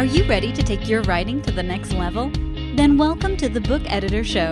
[0.00, 2.30] Are you ready to take your writing to the next level?
[2.74, 4.50] Then welcome to the Book Editor Show.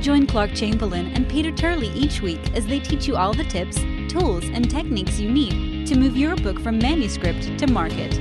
[0.00, 3.76] Join Clark Chamberlain and Peter Turley each week as they teach you all the tips,
[4.12, 8.14] tools, and techniques you need to move your book from manuscript to market.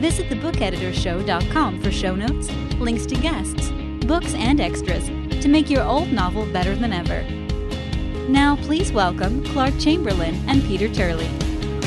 [0.00, 2.50] Visit thebookeditorshow.com for show notes,
[2.80, 3.70] links to guests,
[4.04, 5.06] books, and extras
[5.40, 7.22] to make your old novel better than ever.
[8.28, 11.30] Now, please welcome Clark Chamberlain and Peter Turley.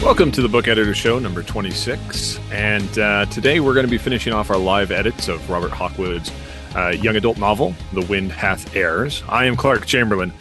[0.06, 2.40] Welcome to the Book Editor Show, number 26.
[2.52, 6.32] And uh, today we're going to be finishing off our live edits of Robert Hawkwood's
[6.76, 9.24] uh, young adult novel, The Wind Hath Heirs.
[9.28, 10.32] I am Clark Chamberlain,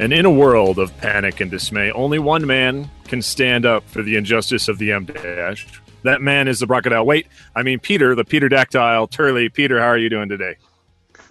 [0.00, 4.02] and in a world of panic and dismay, only one man can stand up for
[4.02, 5.68] the injustice of the M dash.
[6.02, 7.06] That man is the crocodile.
[7.06, 9.48] Wait, I mean Peter, the Peter Dactyl Turley.
[9.48, 10.56] Peter, how are you doing today?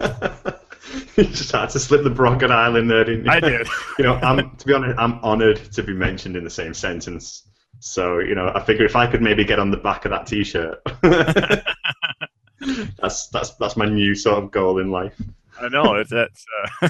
[0.00, 3.30] you just had to slip the crocodile in there, didn't you?
[3.30, 3.68] I did.
[3.98, 7.44] you know, I'm to be honest, I'm honoured to be mentioned in the same sentence.
[7.84, 10.24] So, you know, I figure if I could maybe get on the back of that
[10.24, 10.80] T-shirt,
[13.00, 15.20] that's that's that's my new sort of goal in life.
[15.60, 16.46] I know it's that's
[16.80, 16.88] uh,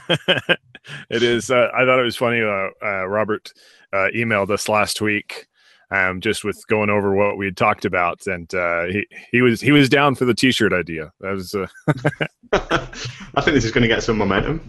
[1.08, 1.50] it is.
[1.50, 2.42] Uh, I thought it was funny.
[2.42, 3.54] Uh, uh Robert
[3.94, 5.46] uh, emailed us last week,
[5.90, 9.62] um, just with going over what we had talked about, and uh, he he was
[9.62, 11.10] he was down for the T-shirt idea.
[11.20, 11.54] That was.
[12.52, 14.60] I think this is going to get some momentum.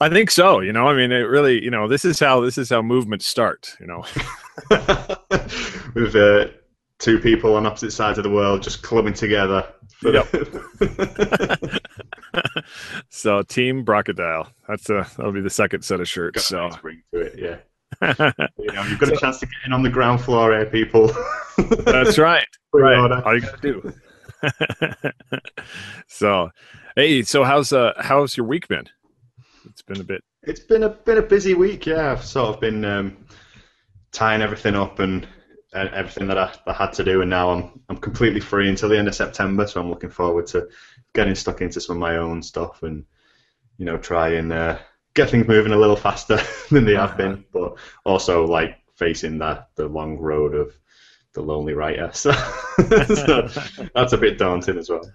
[0.00, 0.60] I think so.
[0.60, 3.26] You know, I mean, it really, you know, this is how this is how movements
[3.26, 3.74] start.
[3.80, 4.04] You know,
[5.94, 6.46] with uh,
[6.98, 9.66] two people on opposite sides of the world just clubbing together.
[10.02, 10.34] Yep.
[13.08, 14.48] so, Team Brocodile.
[14.68, 16.46] That's a that'll be the second set of shirts.
[16.46, 17.56] so, bring to it, yeah.
[18.58, 21.10] you know, you've got a chance to get in on the ground floor here, people.
[21.84, 22.46] that's right.
[22.72, 23.22] right.
[23.22, 23.92] All you gotta do.
[26.08, 26.50] so,
[26.96, 28.84] hey, so how's uh how's your week been?
[29.66, 30.22] It's been a bit.
[30.42, 31.86] It's been a been a busy week.
[31.86, 33.16] Yeah, I've sort of been um,
[34.16, 35.28] tying everything up and,
[35.74, 38.88] and everything that I, I, had to do, and now I'm I'm completely free until
[38.88, 39.66] the end of September.
[39.66, 40.68] So I'm looking forward to
[41.14, 43.04] getting stuck into some of my own stuff and
[43.76, 44.78] you know try and uh,
[45.14, 46.40] get things moving a little faster
[46.70, 47.42] than they have been, uh-huh.
[47.52, 50.74] but also like facing that the long road of
[51.34, 52.10] the lonely writer.
[52.76, 53.48] So, so
[53.94, 55.10] that's a bit daunting as well.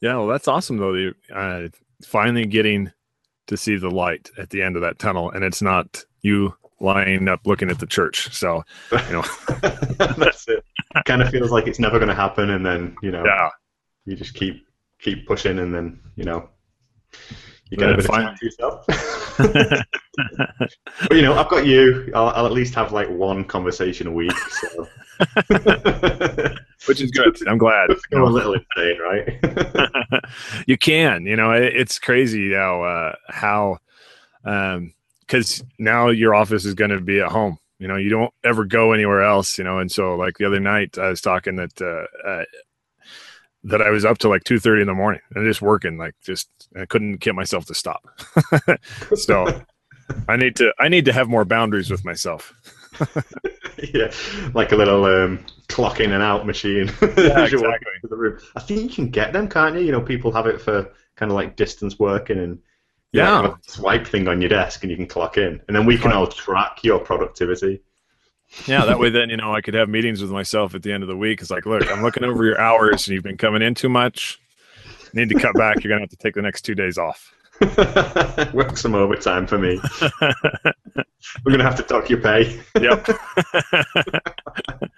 [0.00, 1.10] Yeah, well, that's awesome though.
[1.34, 1.68] Uh,
[2.04, 2.92] finally getting
[3.48, 7.28] to see the light at the end of that tunnel, and it's not you lying
[7.28, 8.34] up looking at the church.
[8.34, 9.24] So, you know,
[10.18, 10.64] that's it.
[11.06, 13.48] Kind of feels like it's never going to happen, and then you know, yeah.
[14.04, 14.66] you just keep
[15.00, 16.48] keep pushing, and then you know,
[17.70, 18.84] you get a bit of time to yourself.
[19.38, 22.10] but you know, I've got you.
[22.14, 24.32] I'll, I'll, at least have like one conversation a week.
[24.32, 24.88] So.
[26.86, 27.36] Which is good.
[27.48, 27.90] I'm glad.
[28.10, 30.20] Go a little insane, right?
[30.66, 31.24] you can.
[31.24, 33.78] You know, it, it's crazy now uh, how,
[35.32, 37.56] because now your office is going to be at home.
[37.78, 39.56] You know, you don't ever go anywhere else.
[39.56, 42.44] You know, and so like the other night, I was talking that uh, uh,
[43.64, 45.96] that I was up to like two thirty in the morning and just working.
[45.96, 46.48] Like, just
[46.78, 48.06] I couldn't get myself to stop.
[49.14, 49.62] so
[50.28, 52.52] I need to I need to have more boundaries with myself.
[53.94, 54.12] yeah,
[54.52, 56.92] like a little um, clock in and out machine.
[57.16, 58.32] Yeah, exactly.
[58.54, 59.80] I think you can get them, can't you?
[59.80, 62.58] You know, people have it for kind of like distance working and
[63.12, 66.12] yeah, swipe thing on your desk, and you can clock in, and then we can
[66.12, 67.82] all track your productivity.
[68.66, 71.02] Yeah, that way then you know I could have meetings with myself at the end
[71.02, 71.40] of the week.
[71.40, 74.40] It's like, look, I'm looking over your hours, and you've been coming in too much.
[75.14, 75.82] need to cut back.
[75.82, 77.32] You're gonna have to take the next two days off.
[78.52, 79.80] Work some overtime for me.
[81.44, 82.60] We're gonna have to talk your pay.
[82.80, 83.06] yep.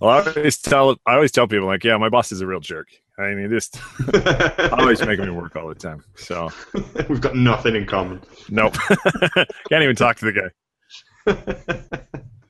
[0.00, 2.60] well, I always tell I always tell people like, yeah, my boss is a real
[2.60, 2.88] jerk.
[3.18, 3.78] I mean, just
[4.72, 6.02] always making me work all the time.
[6.16, 6.50] So
[7.08, 8.20] we've got nothing in common.
[8.48, 8.74] Nope.
[9.68, 10.50] Can't even talk to the guy.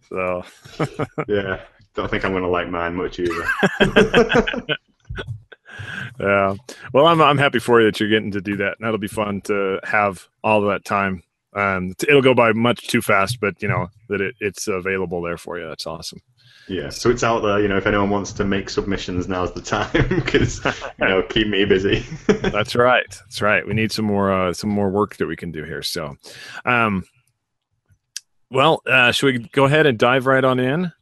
[0.08, 0.44] So
[1.26, 1.60] yeah,
[1.94, 3.46] don't think I'm gonna like mine much either.
[6.20, 6.54] yeah.
[6.92, 8.76] Well, I'm I'm happy for you that you're getting to do that.
[8.78, 11.22] And that'll be fun to have all of that time.
[11.54, 15.38] Um, it'll go by much too fast, but you know that it, it's available there
[15.38, 15.68] for you.
[15.68, 16.20] That's awesome.
[16.68, 17.60] Yeah, so it's out there.
[17.60, 21.48] You know, if anyone wants to make submissions, now's the time because you know keep
[21.48, 22.04] me busy.
[22.26, 23.06] That's right.
[23.08, 23.66] That's right.
[23.66, 25.82] We need some more uh, some more work that we can do here.
[25.82, 26.16] So,
[26.64, 27.04] um,
[28.50, 30.92] well, uh, should we go ahead and dive right on in?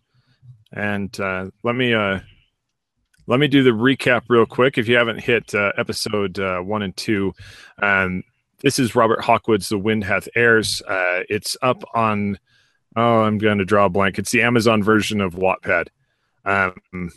[0.73, 2.21] And uh, let me uh,
[3.27, 4.77] let me do the recap real quick.
[4.77, 7.33] If you haven't hit uh, episode uh, one and two,
[7.81, 8.25] um,
[8.61, 12.39] this is Robert Hawkwood's The Wind Hath Heirs." Uh, it's up on,
[12.97, 14.19] oh, I'm going to draw a blank.
[14.19, 15.89] It's the Amazon version of Wattpad.
[16.45, 17.11] Um,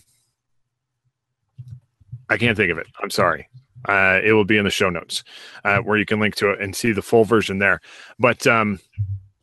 [2.30, 2.88] I can't think of it.
[3.02, 3.48] I'm sorry.
[3.88, 5.24] Uh, it will be in the show notes
[5.66, 7.82] uh, where you can link to it and see the full version there.
[8.18, 8.80] But um,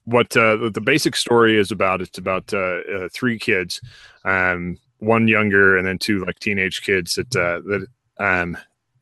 [0.04, 3.80] what uh, the basic story is about, it's about uh, uh, three kids.
[4.24, 7.86] Um, one younger and then two like teenage kids that uh, that
[8.18, 8.56] um,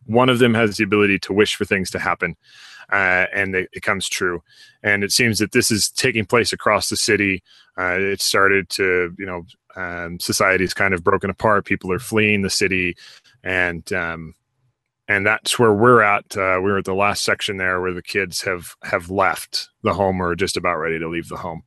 [0.07, 2.37] one of them has the ability to wish for things to happen,
[2.91, 4.43] uh, and it, it, comes true.
[4.83, 7.43] And it seems that this is taking place across the city.
[7.79, 9.45] Uh, it started to, you know,
[9.77, 11.65] um, society's kind of broken apart.
[11.65, 12.97] People are fleeing the city,
[13.45, 14.35] and um,
[15.07, 16.25] and that's where we're at.
[16.37, 20.21] Uh, we're at the last section there where the kids have have left the home
[20.21, 21.63] or just about ready to leave the home.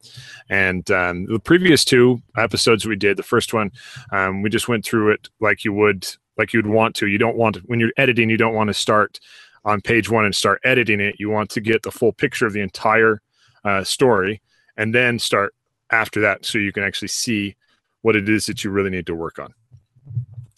[0.49, 3.71] And um, the previous two episodes we did, the first one,
[4.11, 6.07] um, we just went through it like you would
[6.37, 7.07] like you'd want to.
[7.07, 8.29] You don't want to when you're editing.
[8.29, 9.19] You don't want to start
[9.65, 11.15] on page one and start editing it.
[11.19, 13.21] You want to get the full picture of the entire
[13.63, 14.41] uh, story
[14.77, 15.53] and then start
[15.91, 17.55] after that so you can actually see
[18.01, 19.53] what it is that you really need to work on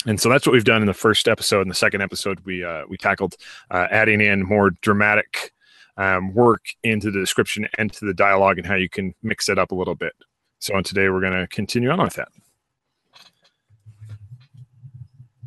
[0.06, 1.62] and so that's what we've done in the first episode.
[1.62, 3.36] In the second episode, we uh, we tackled
[3.72, 5.54] uh, adding in more dramatic
[5.98, 9.58] um, work into the description and to the dialogue, and how you can mix it
[9.58, 10.14] up a little bit.
[10.60, 12.30] So on today, we're going to continue on with that.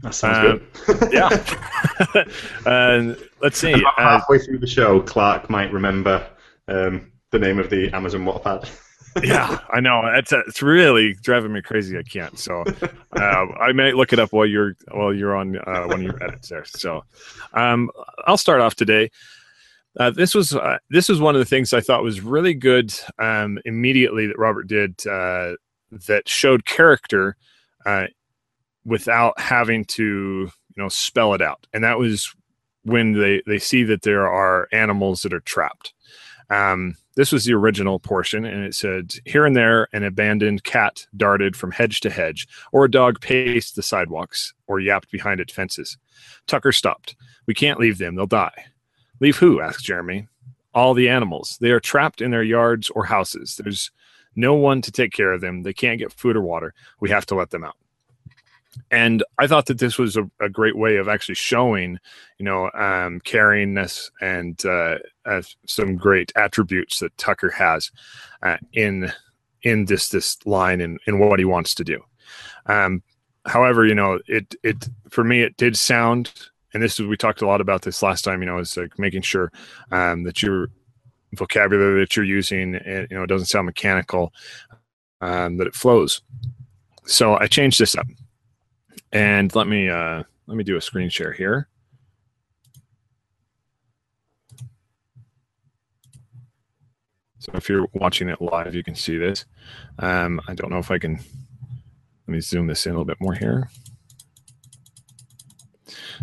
[0.06, 1.12] That sounds um, good.
[1.12, 2.24] yeah.
[2.70, 3.72] uh, let's see.
[3.72, 6.24] About uh, halfway through the show, Clark might remember
[6.68, 8.70] um, the name of the Amazon Wattpad.
[9.24, 10.06] yeah, I know.
[10.06, 11.98] It's uh, it's really driving me crazy.
[11.98, 12.38] I can't.
[12.38, 12.62] So
[13.16, 16.22] uh, I may look it up while you're while you're on uh, one of your
[16.22, 16.64] edits there.
[16.64, 17.02] So
[17.52, 17.90] um,
[18.26, 19.10] I'll start off today.
[19.98, 22.94] Uh, this was uh, this was one of the things I thought was really good
[23.18, 25.54] um, immediately that Robert did uh,
[26.06, 27.36] that showed character
[28.86, 30.02] without having to
[30.76, 32.34] you know spell it out, and that was
[32.84, 35.92] when they they see that there are animals that are trapped.
[36.48, 41.06] Um, this was the original portion, and it said, Here and there, an abandoned cat
[41.16, 45.52] darted from hedge to hedge, or a dog paced the sidewalks, or yapped behind its
[45.52, 45.96] fences.
[46.46, 47.16] Tucker stopped.
[47.46, 48.66] We can't leave them, they'll die.
[49.18, 49.60] Leave who?
[49.60, 50.28] asked Jeremy.
[50.74, 51.56] All the animals.
[51.60, 53.56] They are trapped in their yards or houses.
[53.56, 53.90] There's
[54.36, 55.62] no one to take care of them.
[55.62, 56.74] They can't get food or water.
[57.00, 57.76] We have to let them out
[58.90, 61.98] and I thought that this was a, a, great way of actually showing,
[62.38, 67.90] you know, um, caringness and uh, uh, some great attributes that Tucker has
[68.42, 69.12] uh, in
[69.62, 72.02] in this this line and in, what he wants to do.
[72.66, 73.02] Um,
[73.44, 76.32] however, you know, it it for me it did sound,
[76.72, 78.40] and this is we talked a lot about this last time.
[78.40, 79.50] You know, is like making sure
[79.90, 80.68] um, that your
[81.34, 84.32] vocabulary that you're using, it, eh, you know, it doesn't sound mechanical,
[85.20, 86.22] um, that it flows.
[87.04, 88.06] So I changed this up
[89.12, 91.68] and let me uh, let me do a screen share here.
[97.38, 99.44] So if you're watching it live, you can see this.
[100.00, 101.14] Um, I don't know if I can.
[102.26, 103.70] Let me zoom this in a little bit more here.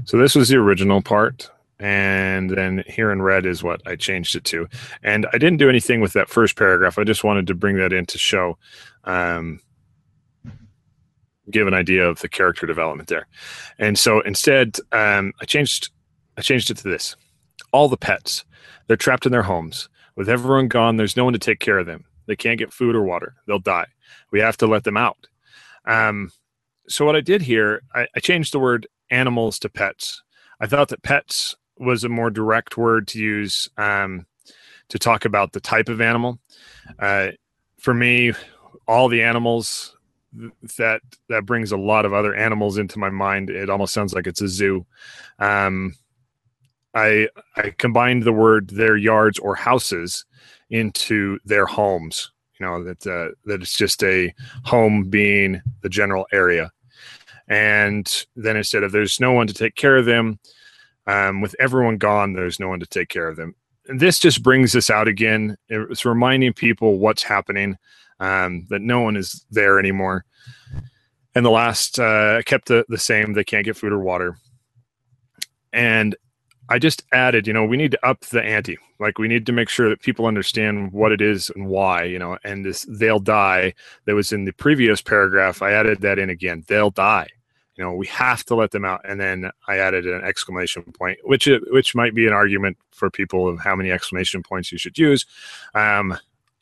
[0.04, 4.36] So this was the original part, and then here in red is what I changed
[4.36, 4.68] it to.
[5.02, 6.98] And I didn't do anything with that first paragraph.
[6.98, 8.58] I just wanted to bring that in to show
[9.06, 9.62] um,
[11.52, 13.28] give an idea of the character development there.
[13.78, 15.92] And so instead, um, I changed
[16.38, 17.16] I changed it to this:
[17.72, 18.46] all the pets
[18.88, 19.90] they're trapped in their homes.
[20.16, 22.06] With everyone gone, there's no one to take care of them.
[22.28, 23.36] They can't get food or water.
[23.48, 23.88] They'll die.
[24.32, 25.28] We have to let them out.
[25.86, 26.32] Um,
[26.88, 30.22] so what I did here, I, I changed the word animals to pets.
[30.60, 34.26] I thought that pets was a more direct word to use um,
[34.90, 36.40] to talk about the type of animal.
[37.00, 37.30] Uh,
[37.80, 38.34] for me,
[38.88, 39.98] all the animals
[40.78, 43.50] that that brings a lot of other animals into my mind.
[43.50, 44.86] It almost sounds like it's a zoo.
[45.40, 45.96] Um,
[46.94, 50.26] I I combined the word their yards or houses
[50.70, 52.32] into their homes.
[52.60, 56.72] You know that uh, that it's just a home being the general area,
[57.48, 60.40] and then instead of there's no one to take care of them,
[61.08, 63.56] um, with everyone gone, there's no one to take care of them.
[63.88, 65.58] And this just brings this out again.
[65.68, 67.78] It's reminding people what's happening
[68.24, 70.24] um, that no one is there anymore.
[71.36, 73.34] And the last uh, kept the, the same.
[73.34, 74.38] They can't get food or water.
[75.74, 76.16] And
[76.70, 78.78] I just added, you know, we need to up the ante.
[79.00, 82.18] Like we need to make sure that people understand what it is and why, you
[82.18, 83.74] know, and this they'll die
[84.06, 85.62] that was in the previous paragraph.
[85.62, 86.64] I added that in again.
[86.68, 87.28] They'll die.
[87.76, 89.02] You know, we have to let them out.
[89.04, 93.50] And then I added an exclamation point, which which might be an argument for people
[93.50, 95.26] of how many exclamation points you should use.
[95.74, 96.18] Um,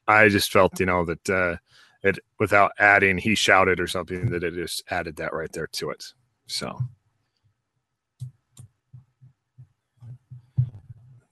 [0.07, 1.57] I just felt, you know, that uh,
[2.03, 5.89] it without adding he shouted or something that it just added that right there to
[5.91, 6.03] it.
[6.47, 6.79] So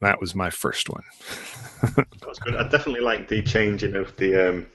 [0.01, 1.03] that was my first one.
[2.25, 2.55] That's good.
[2.55, 4.67] I definitely like the changing of the um,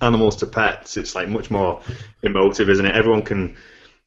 [0.00, 0.96] animals to pets.
[0.96, 1.80] It's like much more
[2.22, 2.94] emotive, isn't it?
[2.94, 3.56] Everyone can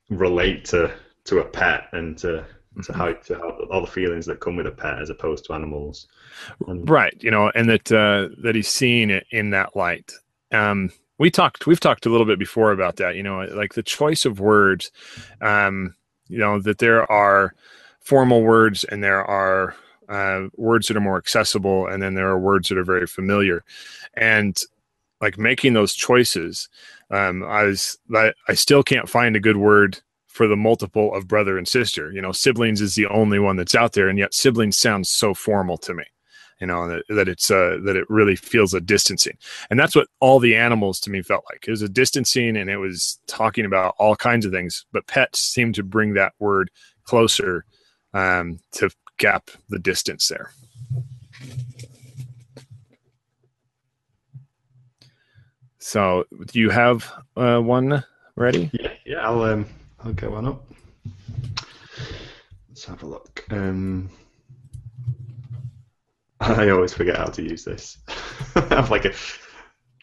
[0.09, 0.91] relate to
[1.25, 2.93] to a pet and to to mm-hmm.
[2.93, 6.07] how to how all the feelings that come with a pet as opposed to animals.
[6.67, 7.15] And, right.
[7.21, 10.11] You know, and that uh, that he's seeing it in that light.
[10.51, 11.67] Um, we talked.
[11.67, 13.15] We've talked a little bit before about that.
[13.15, 14.91] You know, like the choice of words.
[15.41, 15.95] Um,
[16.27, 17.53] you know that there are
[17.99, 19.75] formal words and there are
[20.09, 23.63] uh, words that are more accessible, and then there are words that are very familiar,
[24.15, 24.59] and
[25.21, 26.69] like making those choices.
[27.11, 30.01] Um, I was I, I still can't find a good word
[30.33, 32.11] for the multiple of brother and sister.
[32.11, 35.33] You know, siblings is the only one that's out there, and yet siblings sounds so
[35.33, 36.03] formal to me.
[36.59, 39.37] You know that, that it's uh, that it really feels a distancing,
[39.69, 41.65] and that's what all the animals to me felt like.
[41.67, 44.85] It was a distancing, and it was talking about all kinds of things.
[44.91, 46.71] But pets seem to bring that word
[47.03, 47.65] closer
[48.13, 50.51] um, to gap the distance there.
[55.79, 58.03] So, do you have uh, one
[58.35, 58.71] ready?
[58.73, 59.27] Yeah, yeah.
[59.27, 59.65] I'll um,
[60.03, 60.65] I'll get one up.
[62.67, 63.45] Let's have a look.
[63.51, 64.09] Um,
[66.41, 67.99] I always forget how to use this.
[68.55, 69.13] I have like a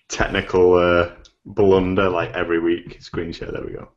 [0.09, 1.11] technical uh,
[1.45, 3.03] blunder like every week.
[3.03, 3.53] Screen share.
[3.53, 3.89] There we go.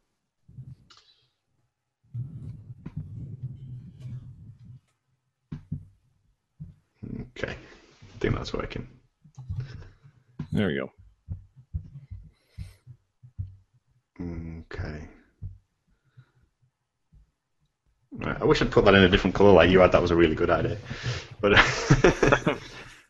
[7.37, 8.87] Okay, I think that's working.
[10.51, 10.91] There we go.
[14.19, 15.07] Okay.
[18.21, 19.91] I wish I'd put that in a different colour like you had.
[19.91, 20.77] That was a really good idea.
[21.41, 21.53] But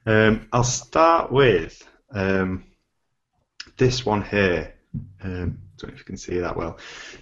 [0.06, 2.64] um, I'll start with um,
[3.78, 4.74] this one here.
[5.22, 6.78] Um, don't know if you can see that well.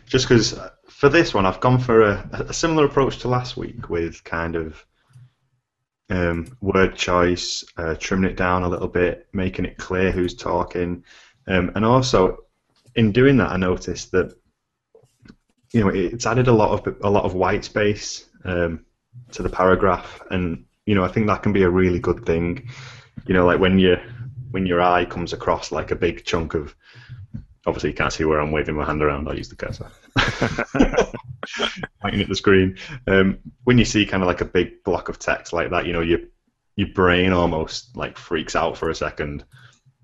[0.05, 0.59] Just because
[0.89, 4.55] for this one, I've gone for a, a similar approach to last week with kind
[4.55, 4.85] of
[6.09, 11.03] um, word choice, uh, trimming it down a little bit, making it clear who's talking,
[11.47, 12.37] um, and also
[12.95, 14.33] in doing that, I noticed that
[15.71, 18.85] you know it's added a lot of a lot of white space um,
[19.31, 22.69] to the paragraph, and you know I think that can be a really good thing.
[23.25, 23.97] You know, like when you
[24.51, 26.75] when your eye comes across like a big chunk of
[27.65, 29.27] obviously you can't see where I'm waving my hand around.
[29.27, 29.89] I'll use the cursor.
[32.01, 32.77] Pointing at the screen.
[33.07, 35.93] Um, when you see kind of like a big block of text like that, you
[35.93, 36.19] know, your
[36.75, 39.45] your brain almost like freaks out for a second.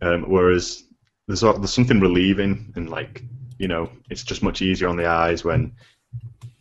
[0.01, 0.83] Um, whereas
[1.27, 3.23] there's there's something relieving and like
[3.57, 5.73] you know it's just much easier on the eyes when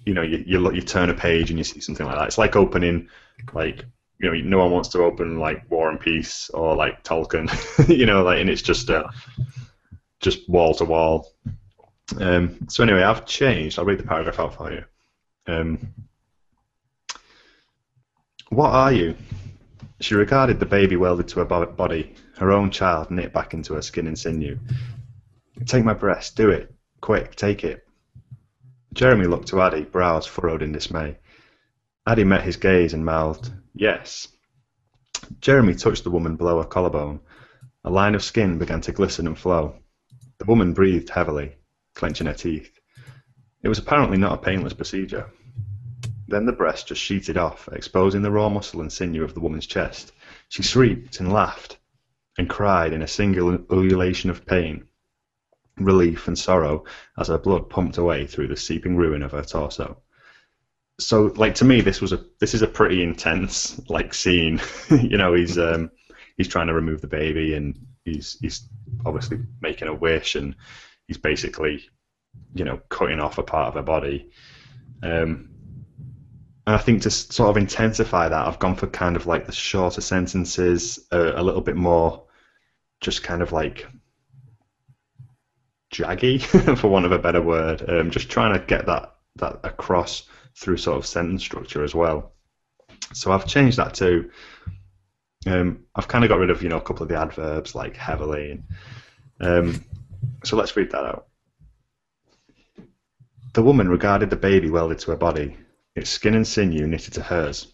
[0.05, 2.29] you know you you, look, you turn a page and you see something like that.
[2.29, 3.09] It's like opening
[3.53, 3.85] like
[4.19, 7.49] you know no one wants to open like War and Peace or like Tolkien,
[7.89, 9.09] you know, like and it's just uh,
[10.21, 11.33] just wall to wall.
[12.21, 13.79] Um, so anyway, I've changed.
[13.79, 14.85] I'll read the paragraph out for you.
[15.47, 15.93] Um,
[18.49, 19.17] what are you?
[20.01, 23.83] She regarded the baby welded to her body, her own child knit back into her
[23.83, 24.59] skin and sinew.
[25.65, 26.73] Take my breast, do it.
[27.07, 27.87] Quick, take it.
[28.93, 31.19] Jeremy looked to Addy, brows furrowed in dismay.
[32.05, 34.27] Addy met his gaze and mouthed, Yes.
[35.39, 37.21] Jeremy touched the woman below her collarbone.
[37.85, 39.77] A line of skin began to glisten and flow.
[40.39, 41.55] The woman breathed heavily,
[41.95, 42.77] clenching her teeth.
[43.63, 45.31] It was apparently not a painless procedure.
[46.27, 49.69] Then the breast just sheeted off, exposing the raw muscle and sinew of the woman's
[49.69, 50.11] chest.
[50.49, 51.79] She shrieked and laughed
[52.37, 54.89] and cried in a single ululation of pain,
[55.79, 56.85] relief, and sorrow
[57.19, 60.03] as her blood pumped away through the seeping ruin of her torso.
[60.99, 64.61] So, like to me, this was a this is a pretty intense like scene.
[64.91, 65.91] you know, he's um,
[66.37, 68.69] he's trying to remove the baby, and he's he's
[69.05, 70.57] obviously making a wish, and
[71.07, 71.85] he's basically,
[72.55, 74.31] you know, cutting off a part of her body.
[75.03, 75.51] Um,
[76.67, 79.53] and I think to sort of intensify that, I've gone for kind of like the
[79.53, 82.25] shorter sentences, uh, a little bit more,
[83.01, 83.87] just kind of like
[85.93, 86.41] jaggy,
[86.79, 87.89] for want of a better word.
[87.89, 90.25] Um, just trying to get that that across
[90.55, 92.33] through sort of sentence structure as well.
[93.13, 94.31] So I've changed that to.
[95.47, 97.97] Um, I've kind of got rid of you know a couple of the adverbs like
[97.97, 98.63] heavily.
[99.41, 99.85] Um,
[100.45, 101.27] so let's read that out.
[103.53, 105.57] The woman regarded the baby welded to her body
[105.97, 107.73] its skin and sinew knitted to hers.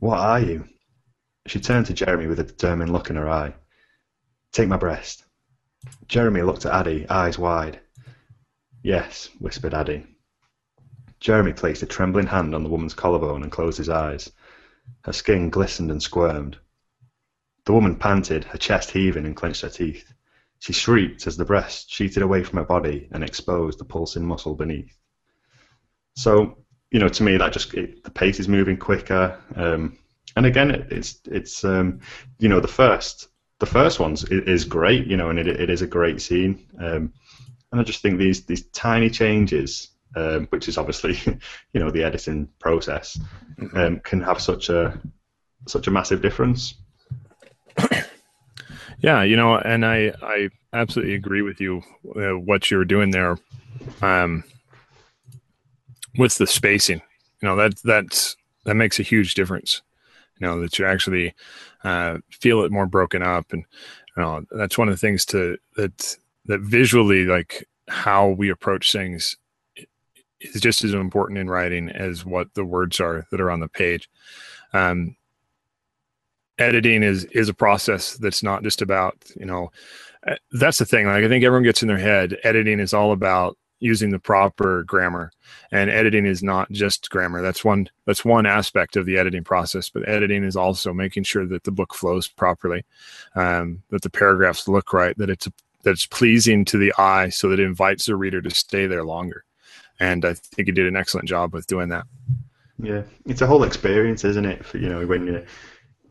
[0.00, 0.64] What are you?
[1.46, 3.54] She turned to Jeremy with a determined look in her eye.
[4.52, 5.24] Take my breast.
[6.08, 7.80] Jeremy looked at Addy, eyes wide.
[8.82, 10.06] Yes, whispered Addy.
[11.20, 14.30] Jeremy placed a trembling hand on the woman's collarbone and closed his eyes.
[15.04, 16.58] Her skin glistened and squirmed.
[17.64, 20.12] The woman panted, her chest heaving, and clenched her teeth.
[20.58, 24.54] She shrieked as the breast sheeted away from her body and exposed the pulsing muscle
[24.54, 24.96] beneath.
[26.14, 26.62] So
[26.92, 29.38] you know, to me, that just it, the pace is moving quicker.
[29.56, 29.98] Um,
[30.36, 32.00] and again, it, it's it's um,
[32.38, 33.28] you know the first
[33.62, 36.66] the first one's is, is great, you know, and it, it is a great scene.
[36.80, 37.12] Um,
[37.70, 41.16] and I just think these these tiny changes, um, which is obviously
[41.72, 43.20] you know the editing process,
[43.56, 43.76] mm-hmm.
[43.76, 45.00] um, can have such a
[45.68, 46.74] such a massive difference.
[48.98, 51.82] Yeah, you know, and I I absolutely agree with you
[52.14, 53.36] uh, what you're doing there.
[54.00, 54.44] Um,
[56.16, 57.02] with the spacing.
[57.40, 59.82] You know that that's that makes a huge difference.
[60.38, 61.34] You know that you actually
[61.84, 63.64] uh, feel it more broken up, and
[64.16, 68.92] you know that's one of the things to that that visually like how we approach
[68.92, 69.36] things
[70.40, 73.68] is just as important in writing as what the words are that are on the
[73.68, 74.08] page.
[74.72, 75.16] Um,
[76.58, 79.70] editing is is a process that's not just about you know
[80.26, 83.12] uh, that's the thing like i think everyone gets in their head editing is all
[83.12, 85.32] about using the proper grammar
[85.72, 87.42] and editing is not just grammar.
[87.42, 91.46] That's one that's one aspect of the editing process but editing is also making sure
[91.46, 92.84] that the book flows properly
[93.34, 95.48] um, that the paragraphs look right that it's
[95.82, 99.04] that it's pleasing to the eye so that it invites the reader to stay there
[99.04, 99.44] longer.
[99.98, 102.06] And i think you did an excellent job with doing that.
[102.78, 105.44] Yeah it's a whole experience isn't it for, you know when you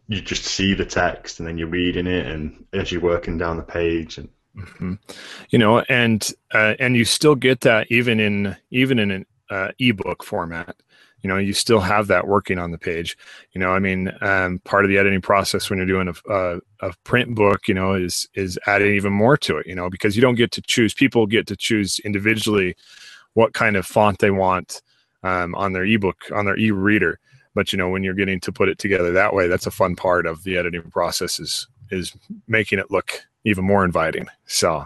[0.07, 3.55] you just see the text and then you're reading it and as you're working down
[3.55, 4.95] the page and Mm-hmm.
[5.49, 9.69] You know, and uh, and you still get that even in even in an uh,
[9.79, 10.75] ebook format.
[11.21, 13.15] You know, you still have that working on the page.
[13.53, 16.59] You know, I mean, um, part of the editing process when you're doing a, a,
[16.79, 19.67] a print book, you know, is is adding even more to it.
[19.67, 20.93] You know, because you don't get to choose.
[20.93, 22.75] People get to choose individually
[23.33, 24.81] what kind of font they want
[25.23, 27.19] um, on their ebook on their e-reader.
[27.53, 29.95] But you know, when you're getting to put it together that way, that's a fun
[29.95, 32.13] part of the editing process is is
[32.47, 34.27] making it look even more inviting.
[34.45, 34.85] So,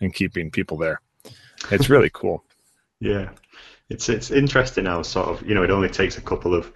[0.00, 1.00] and keeping people there.
[1.70, 2.44] It's really cool.
[3.00, 3.30] yeah,
[3.88, 6.72] it's it's interesting how sort of you know it only takes a couple of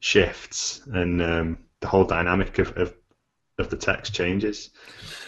[0.00, 2.94] shifts and um, the whole dynamic of, of
[3.58, 4.70] of the text changes.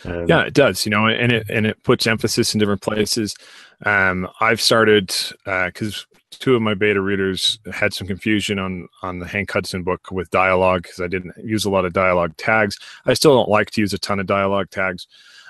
[0.04, 0.84] Um, yeah, it does.
[0.84, 3.34] You know, and it and it puts emphasis in different places.
[3.84, 9.18] Um, I've started because uh, two of my beta readers had some confusion on on
[9.18, 12.78] the Hank Hudson book with dialogue because I didn't use a lot of dialogue tags.
[13.04, 15.06] I still don't like to use a ton of dialogue tags.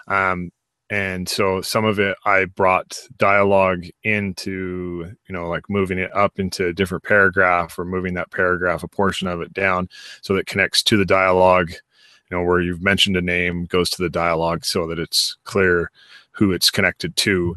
[0.08, 0.50] Um,
[0.88, 6.38] and so some of it I brought dialogue into, you know, like moving it up
[6.38, 9.88] into a different paragraph or moving that paragraph, a portion of it down
[10.22, 14.02] so that connects to the dialogue, you know, where you've mentioned a name goes to
[14.02, 15.90] the dialogue so that it's clear
[16.30, 17.56] who it's connected to.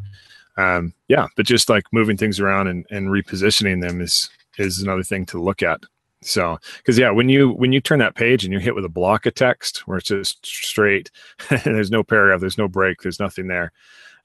[0.56, 5.04] Um, yeah, but just like moving things around and, and repositioning them is is another
[5.04, 5.80] thing to look at.
[6.22, 8.90] So, because yeah, when you when you turn that page and you're hit with a
[8.90, 11.10] block of text where it's just straight,
[11.48, 13.72] and there's no paragraph, there's no break, there's nothing there.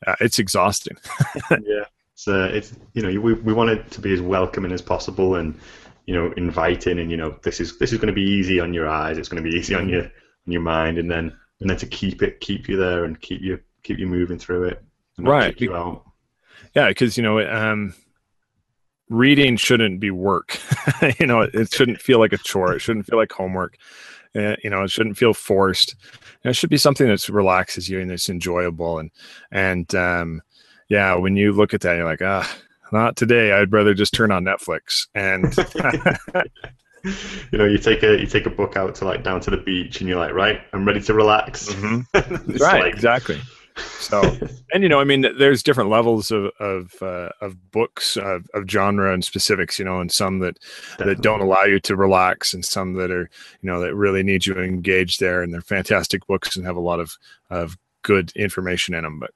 [0.05, 0.97] Uh, it's exhausting.
[1.51, 4.81] yeah, it's uh, it's you know we we want it to be as welcoming as
[4.81, 5.57] possible and
[6.05, 8.73] you know inviting and you know this is this is going to be easy on
[8.73, 11.69] your eyes, it's going to be easy on your on your mind, and then and
[11.69, 14.83] then to keep it keep you there and keep you keep you moving through it.
[15.17, 15.55] right.
[16.73, 17.93] Yeah, because you know um
[19.09, 20.59] reading shouldn't be work.
[21.19, 22.73] you know, it, shouldn't feel like a chore.
[22.73, 23.77] It shouldn't feel like homework.
[24.35, 25.95] Uh, you know, it shouldn't feel forced.
[26.43, 28.99] Know, it should be something that relaxes you and it's enjoyable.
[28.99, 29.11] And
[29.51, 30.41] and um,
[30.89, 32.57] yeah, when you look at that, you're like, ah,
[32.91, 33.51] not today.
[33.51, 35.07] I'd rather just turn on Netflix.
[35.15, 35.55] And
[37.51, 39.57] you know, you take a you take a book out to like down to the
[39.57, 41.69] beach, and you're like, right, I'm ready to relax.
[41.69, 42.57] Mm-hmm.
[42.63, 43.39] right, like, exactly.
[43.77, 44.21] So,
[44.73, 48.69] and you know, I mean, there's different levels of of, uh, of books of, of,
[48.69, 50.57] genre and specifics, you know, and some that
[50.91, 51.15] Definitely.
[51.15, 53.29] that don't allow you to relax, and some that are,
[53.61, 56.81] you know, that really need you engaged there, and they're fantastic books and have a
[56.81, 57.17] lot of
[57.49, 59.19] of good information in them.
[59.19, 59.31] But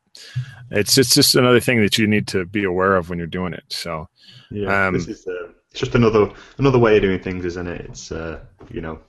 [0.72, 3.54] it's it's just another thing that you need to be aware of when you're doing
[3.54, 3.66] it.
[3.70, 4.08] So,
[4.52, 7.82] yeah, um, this is uh, it's just another another way of doing things, isn't it?
[7.82, 8.40] It's uh,
[8.72, 9.00] you know,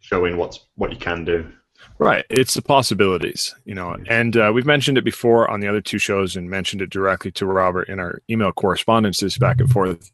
[0.00, 1.52] showing what's what you can do.
[1.98, 2.24] Right.
[2.28, 5.98] It's the possibilities, you know, and uh, we've mentioned it before on the other two
[5.98, 10.10] shows and mentioned it directly to Robert in our email correspondences back and forth.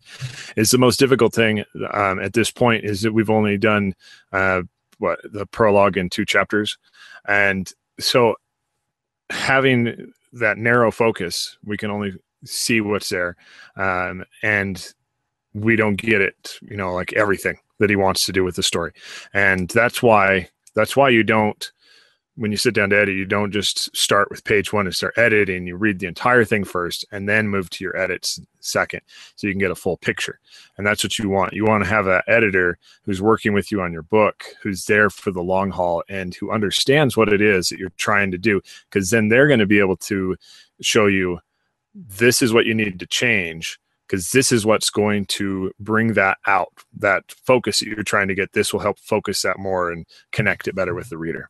[0.56, 3.94] Is the most difficult thing um, at this point is that we've only done
[4.32, 4.62] uh,
[4.98, 6.76] what the prologue in two chapters.
[7.26, 8.36] And so
[9.30, 12.12] having that narrow focus, we can only
[12.44, 13.36] see what's there.
[13.76, 14.92] Um, and
[15.54, 18.62] we don't get it, you know, like everything that he wants to do with the
[18.62, 18.92] story.
[19.32, 21.70] And that's why that's why you don't
[22.36, 25.18] when you sit down to edit, you don't just start with page one and start
[25.18, 25.66] editing.
[25.66, 29.00] You read the entire thing first and then move to your edits second
[29.36, 30.38] so you can get a full picture.
[30.78, 31.52] And that's what you want.
[31.52, 35.10] You want to have that editor who's working with you on your book, who's there
[35.10, 38.60] for the long haul and who understands what it is that you're trying to do.
[38.88, 40.36] Because then they're going to be able to
[40.80, 41.40] show you
[41.94, 43.79] this is what you need to change
[44.10, 48.34] because this is what's going to bring that out that focus that you're trying to
[48.34, 48.52] get.
[48.52, 51.48] This will help focus that more and connect it better with the reader.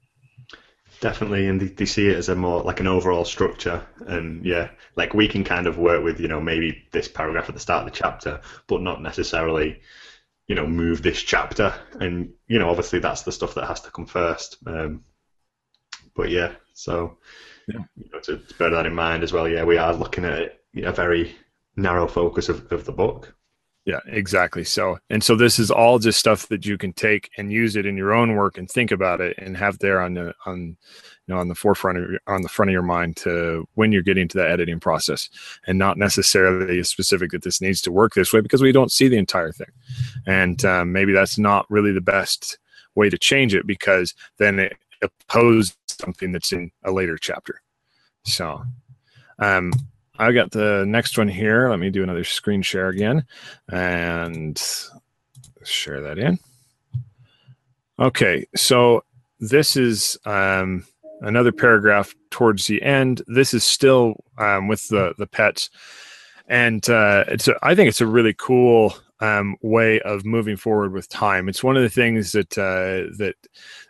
[1.00, 3.82] Definitely and they, see it as a more like an overall structure.
[4.06, 7.54] And yeah like we can kind of work with you know maybe this paragraph at
[7.54, 9.80] the start of the chapter but not necessarily
[10.46, 11.72] you know move this chapter.
[11.98, 14.58] And you know obviously that's the stuff that has to come first.
[14.66, 15.04] Um,
[16.14, 17.16] but yeah so
[17.68, 17.80] yeah.
[17.96, 20.38] You know, to, to bear that in mind as well yeah we are looking at
[20.40, 21.34] it a very
[21.80, 23.34] narrow focus of, of the book.
[23.86, 24.62] Yeah, exactly.
[24.62, 27.86] So, and so this is all just stuff that you can take and use it
[27.86, 30.76] in your own work and think about it and have there on the on
[31.26, 33.90] you know on the forefront of your, on the front of your mind to when
[33.90, 35.30] you're getting to that editing process
[35.66, 39.08] and not necessarily specific that this needs to work this way because we don't see
[39.08, 39.70] the entire thing
[40.26, 42.58] and um, maybe that's not really the best
[42.94, 47.62] way to change it because then it opposes something that's in a later chapter
[48.24, 48.62] so
[49.38, 49.72] um,
[50.20, 51.70] I got the next one here.
[51.70, 53.24] Let me do another screen share again
[53.72, 54.62] and
[55.64, 56.38] share that in.
[57.98, 59.02] Okay, so
[59.40, 60.84] this is um,
[61.22, 63.22] another paragraph towards the end.
[63.28, 65.70] This is still um, with the the pets,
[66.46, 70.92] and uh, it's a, I think it's a really cool um, way of moving forward
[70.92, 71.48] with time.
[71.48, 73.36] It's one of the things that uh, that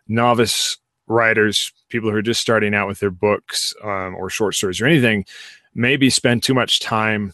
[0.07, 0.77] novice
[1.09, 4.87] writers, people who are just starting out with their books um, or short stories or
[4.87, 5.25] anything,
[5.75, 7.33] maybe spend too much time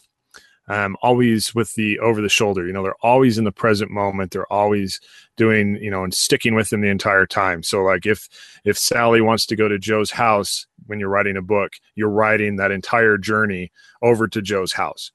[0.69, 2.65] um, always with the over the shoulder.
[2.67, 4.31] You know, they're always in the present moment.
[4.31, 4.99] They're always
[5.37, 7.63] doing, you know, and sticking with them the entire time.
[7.63, 8.27] So, like if
[8.65, 12.57] if Sally wants to go to Joe's house when you're writing a book, you're writing
[12.57, 13.71] that entire journey
[14.01, 15.11] over to Joe's house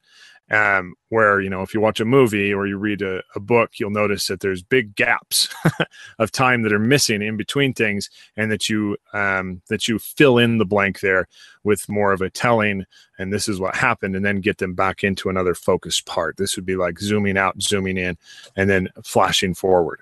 [0.53, 3.73] um, where you know if you watch a movie or you read a, a book
[3.79, 5.49] you'll notice that there's big gaps
[6.19, 10.38] of time that are missing in between things and that you um, that you fill
[10.38, 11.27] in the blank there
[11.65, 12.85] with more of a telling
[13.19, 16.37] and this is what happened and then get them back into another focused part.
[16.37, 18.19] This would be like zooming out zooming in
[18.57, 20.01] and then flashing forward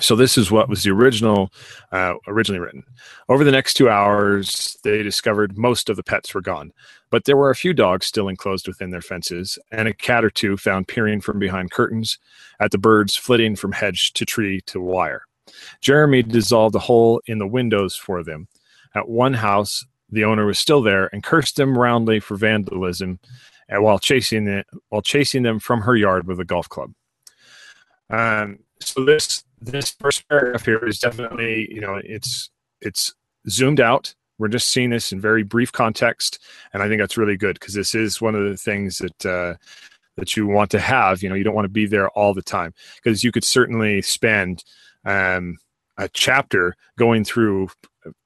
[0.00, 1.52] so this is what was the original
[1.92, 2.84] uh, originally written.
[3.28, 6.72] Over the next two hours they discovered most of the pets were gone
[7.10, 10.30] but there were a few dogs still enclosed within their fences and a cat or
[10.30, 12.18] two found peering from behind curtains
[12.60, 15.24] at the birds flitting from hedge to tree to wire.
[15.80, 18.46] Jeremy dissolved a hole in the windows for them.
[18.94, 23.18] At one house the owner was still there and cursed them roundly for vandalism
[23.70, 26.92] uh, while chasing it, while chasing them from her yard with a golf club.
[28.08, 33.14] Um, so this this first paragraph here is definitely you know it's it's
[33.48, 34.14] zoomed out.
[34.38, 36.38] We're just seeing this in very brief context
[36.72, 39.54] and i think that's really good because this is one of the things that uh,
[40.16, 42.40] that you want to have you know you don't want to be there all the
[42.40, 44.64] time because you could certainly spend
[45.04, 45.58] um,
[45.98, 47.68] a chapter going through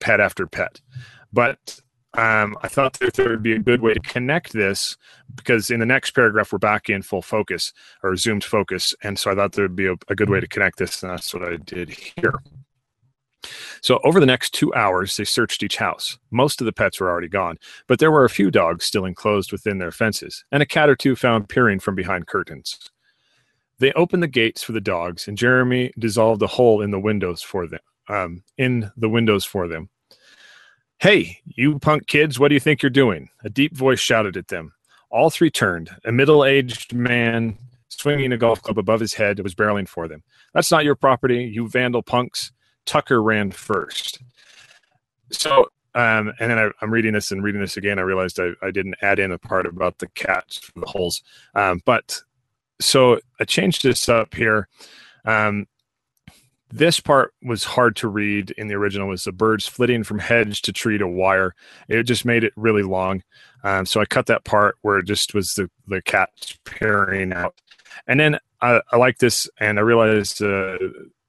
[0.00, 0.80] pet after pet.
[1.32, 1.80] But
[2.16, 4.96] um, I thought that there would be a good way to connect this
[5.34, 7.72] because in the next paragraph we're back in full focus
[8.02, 10.46] or zoomed focus, and so I thought there would be a, a good way to
[10.46, 12.34] connect this, and that's what I did here.
[13.82, 16.18] So over the next two hours, they searched each house.
[16.30, 19.52] Most of the pets were already gone, but there were a few dogs still enclosed
[19.52, 22.78] within their fences, and a cat or two found peering from behind curtains.
[23.80, 27.42] They opened the gates for the dogs, and Jeremy dissolved a hole in the windows
[27.42, 27.80] for them.
[28.08, 29.88] Um, in the windows for them.
[30.98, 33.28] Hey, you punk kids, what do you think you're doing?
[33.44, 34.72] A deep voice shouted at them.
[35.10, 35.90] All three turned.
[36.04, 40.22] A middle aged man swinging a golf club above his head was barreling for them.
[40.52, 42.52] That's not your property, you vandal punks.
[42.86, 44.22] Tucker ran first.
[45.30, 47.98] So, um, and then I, am reading this and reading this again.
[47.98, 51.22] I realized I, I, didn't add in a part about the cats for the holes.
[51.54, 52.20] Um, but
[52.80, 54.68] so I changed this up here.
[55.24, 55.66] Um,
[56.74, 60.60] this part was hard to read in the original was the birds flitting from hedge
[60.62, 61.54] to tree to wire.
[61.88, 63.22] It just made it really long.
[63.62, 66.30] Um, so i cut that part where it just was the, the cat
[66.64, 67.54] pairing out.
[68.08, 70.76] And then i, I like this and i realized uh,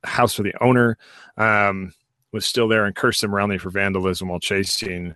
[0.03, 0.97] house for the owner
[1.38, 1.93] um,
[2.31, 5.15] was still there and cursed them roundly for vandalism while chasing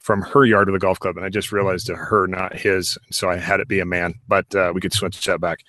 [0.00, 2.98] from her yard to the golf club, and I just realized to her, not his.
[3.12, 5.60] So I had it be a man, but uh, we could switch that back.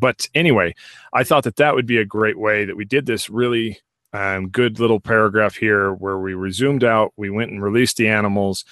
[0.00, 0.74] But anyway,
[1.12, 3.78] I thought that that would be a great way that we did this really
[4.14, 8.64] um, good little paragraph here where we resumed out, we went and released the animals,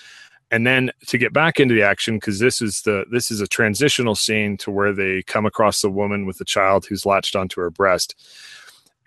[0.51, 3.47] and then to get back into the action because this is the this is a
[3.47, 7.61] transitional scene to where they come across the woman with the child who's latched onto
[7.61, 8.15] her breast.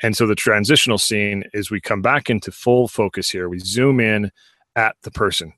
[0.03, 3.47] And so the transitional scene is we come back into full focus here.
[3.47, 4.31] We zoom in
[4.75, 5.53] at the person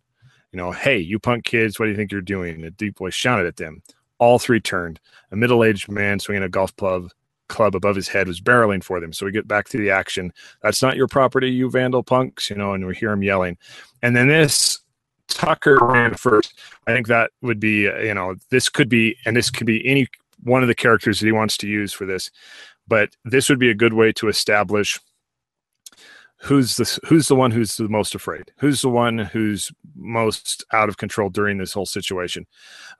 [0.52, 2.64] you know, hey, you punk kids, what do you think you're doing?
[2.64, 3.82] A deep voice shouted at them.
[4.20, 5.00] All three turned.
[5.32, 7.12] A middle aged man swinging a golf club
[7.48, 9.14] club above his head was barreling for them.
[9.14, 10.34] So we get back to the action.
[10.62, 13.58] That's not your property, you vandal punks, you know, and we hear him yelling.
[14.02, 14.80] And then this
[15.28, 16.54] Tucker ran first.
[16.88, 20.08] I think that would be, you know, this could be, and this could be any
[20.44, 22.30] one of the characters that he wants to use for this.
[22.88, 25.00] But this would be a good way to establish
[26.38, 28.52] who's the who's the one who's the most afraid?
[28.58, 32.46] Who's the one who's most out of control during this whole situation?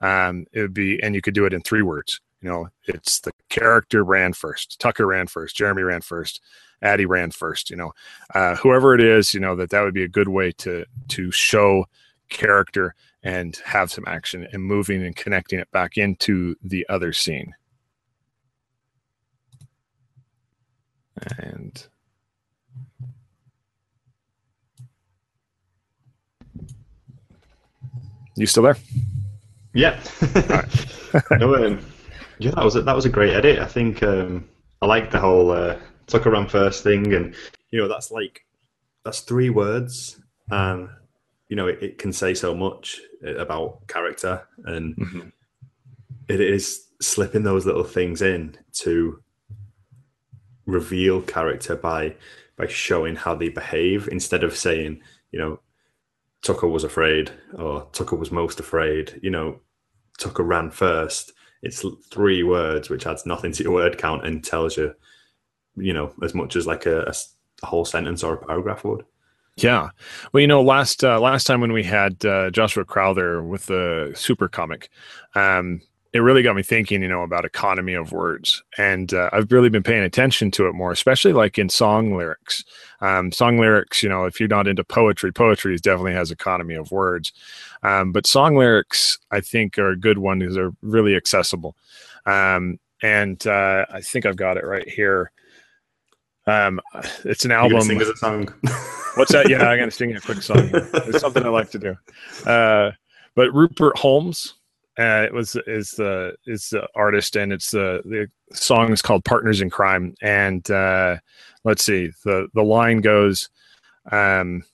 [0.00, 2.20] Um it would be and you could do it in three words.
[2.40, 6.40] You know it's the character ran first tucker ran first jeremy ran first
[6.82, 7.92] addie ran first you know.
[8.34, 11.30] Uh, whoever it is you know that that would be a good way to to
[11.32, 11.84] show
[12.28, 17.54] character and have some action and moving and connecting it back into the other scene.
[21.38, 21.86] And
[28.40, 28.76] you still there?
[29.74, 30.00] Yeah.
[31.38, 31.80] no, um,
[32.38, 33.58] yeah, that was a, that was a great edit.
[33.58, 34.48] I think um,
[34.80, 37.34] I like the whole uh, Tucker ran first thing, and
[37.70, 38.44] you know that's like
[39.04, 40.20] that's three words,
[40.50, 40.88] and
[41.48, 45.28] you know it, it can say so much about character, and mm-hmm.
[46.28, 49.22] it is slipping those little things in to
[50.66, 52.14] reveal character by
[52.56, 55.60] by showing how they behave instead of saying, you know,
[56.42, 59.18] Tucker was afraid or Tucker was most afraid.
[59.22, 59.60] You know,
[60.18, 61.32] Tucker ran first.
[61.62, 64.94] It's three words, which adds nothing to your word count and tells you,
[65.76, 67.12] you know, as much as like a,
[67.62, 69.04] a whole sentence or a paragraph would.
[69.56, 69.90] Yeah,
[70.32, 74.12] well, you know, last uh, last time when we had uh, Joshua Crowther with the
[74.14, 74.88] Super Comic,
[75.34, 75.80] um,
[76.18, 79.68] it really got me thinking, you know, about economy of words, and uh, I've really
[79.68, 82.64] been paying attention to it more, especially like in song lyrics.
[83.00, 86.90] Um, song lyrics, you know, if you're not into poetry, poetry definitely has economy of
[86.90, 87.32] words,
[87.84, 91.76] um, but song lyrics, I think, are a good one because they're really accessible.
[92.26, 95.30] Um, and uh, I think I've got it right here.
[96.48, 96.80] Um,
[97.24, 97.82] it's an album.
[97.82, 98.52] Sing as a song.
[99.14, 99.48] What's that?
[99.48, 100.68] Yeah, I'm gonna sing a quick song.
[100.72, 101.96] It's something I like to do.
[102.44, 102.90] Uh,
[103.36, 104.54] but Rupert Holmes
[104.98, 109.24] uh, it was is the is the artist, and it's the the song is called
[109.24, 111.18] "Partners in Crime." And uh,
[111.62, 113.48] let's see, the the line goes,
[114.10, 114.64] um,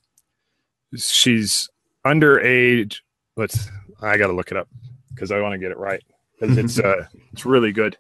[0.97, 1.69] "She's
[2.07, 3.01] underage."
[3.37, 3.69] Let's.
[4.01, 4.69] I got to look it up
[5.15, 6.03] because I want to get it right
[6.41, 7.99] because it's uh it's really good.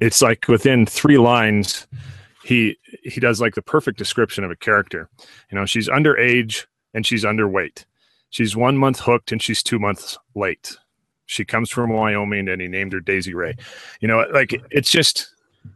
[0.00, 1.86] It's like within three lines
[2.48, 5.10] he he does like the perfect description of a character.
[5.52, 7.84] You know, she's underage and she's underweight.
[8.30, 10.74] She's one month hooked and she's two months late.
[11.26, 13.54] She comes from Wyoming and he named her Daisy Ray.
[14.00, 15.28] You know, like it's just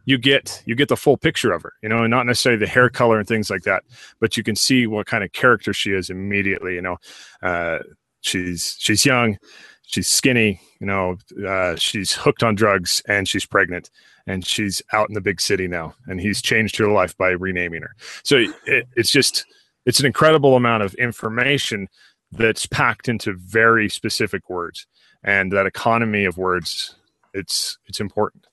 [0.05, 2.71] you get you get the full picture of her, you know, and not necessarily the
[2.71, 3.83] hair color and things like that,
[4.19, 6.73] but you can see what kind of character she is immediately.
[6.73, 6.97] You know,
[7.43, 7.79] uh,
[8.21, 9.37] she's she's young,
[9.83, 13.91] she's skinny, you know, uh, she's hooked on drugs and she's pregnant
[14.27, 17.81] and she's out in the big city now and he's changed her life by renaming
[17.81, 17.95] her.
[18.23, 19.45] So it, it's just
[19.85, 21.87] it's an incredible amount of information
[22.31, 24.87] that's packed into very specific words
[25.23, 26.95] and that economy of words
[27.33, 28.47] it's it's important.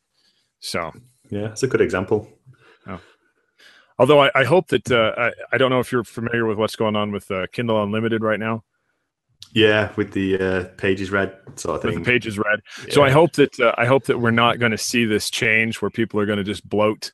[0.60, 0.92] So.
[1.30, 2.28] Yeah it's a good example.
[2.86, 3.00] Oh.
[3.98, 6.76] although I, I, hope that uh, I, I don't know if you're familiar with what's
[6.76, 8.64] going on with uh, kindle unlimited right now
[9.52, 11.96] yeah, with the uh, pages read sort of thing.
[11.96, 12.60] With the pages read.
[12.86, 12.94] Yeah.
[12.94, 15.82] So I hope that uh, I hope that we're not going to see this change
[15.82, 17.12] where people are going to just bloat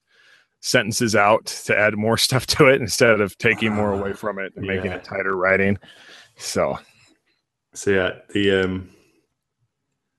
[0.61, 4.53] sentences out to add more stuff to it instead of taking more away from it
[4.57, 4.75] and yeah.
[4.75, 5.79] making it tighter writing.
[6.37, 6.79] So,
[7.73, 8.91] so yeah, the um,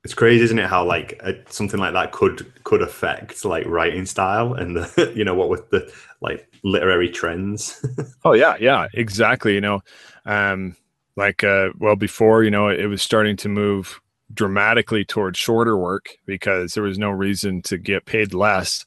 [0.04, 0.70] it's crazy, isn't it?
[0.70, 5.26] How like a, something like that could could affect like writing style and the you
[5.26, 7.86] know what with the like literary trends.
[8.26, 9.54] oh yeah, yeah, exactly.
[9.54, 9.82] You know,
[10.26, 10.76] um,
[11.18, 14.00] like uh, well before you know it was starting to move
[14.34, 18.86] dramatically towards shorter work because there was no reason to get paid less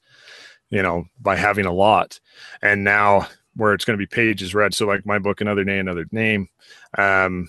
[0.71, 2.19] you know by having a lot.
[2.62, 5.79] And now where it's going to be pages read so like my book another day
[5.79, 6.49] another name
[6.97, 7.49] um,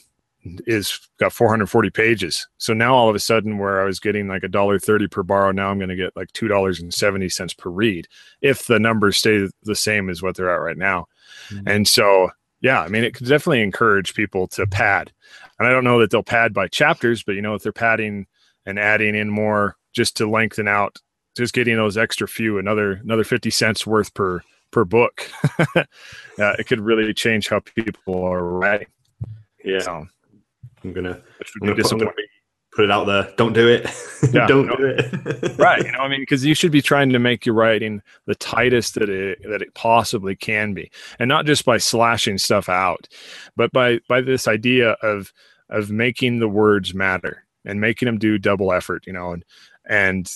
[0.66, 2.48] is got 440 pages.
[2.58, 5.24] So now all of a sudden where i was getting like a dollar 30 per
[5.24, 8.08] borrow now i'm going to get like two dollars and 70 cents per read
[8.42, 11.08] if the numbers stay the same as what they're at right now.
[11.50, 11.68] Mm-hmm.
[11.68, 15.12] and so yeah, I mean, it could definitely encourage people to pad.
[15.60, 18.28] And I don't know that they'll pad by chapters, but you know, if they're padding
[18.66, 20.98] and adding in more just to lengthen out,
[21.36, 25.30] just getting those extra few, another another fifty cents worth per per book,
[25.76, 25.84] uh,
[26.38, 28.88] it could really change how people are writing.
[29.64, 30.08] Yeah, so,
[30.84, 31.22] I'm gonna,
[31.62, 32.21] I'm gonna, put, I'm gonna be
[32.72, 33.32] put it out there.
[33.38, 33.88] Don't do it.
[34.32, 35.58] Yeah, Don't no, do it.
[35.58, 35.84] right.
[35.84, 38.94] You know, I mean, because you should be trying to make your writing the tightest
[38.94, 43.08] that it that it possibly can be, and not just by slashing stuff out,
[43.56, 45.34] but by by this idea of
[45.72, 49.04] of making the words matter and making them do double effort.
[49.08, 49.44] You know, and
[49.90, 50.32] and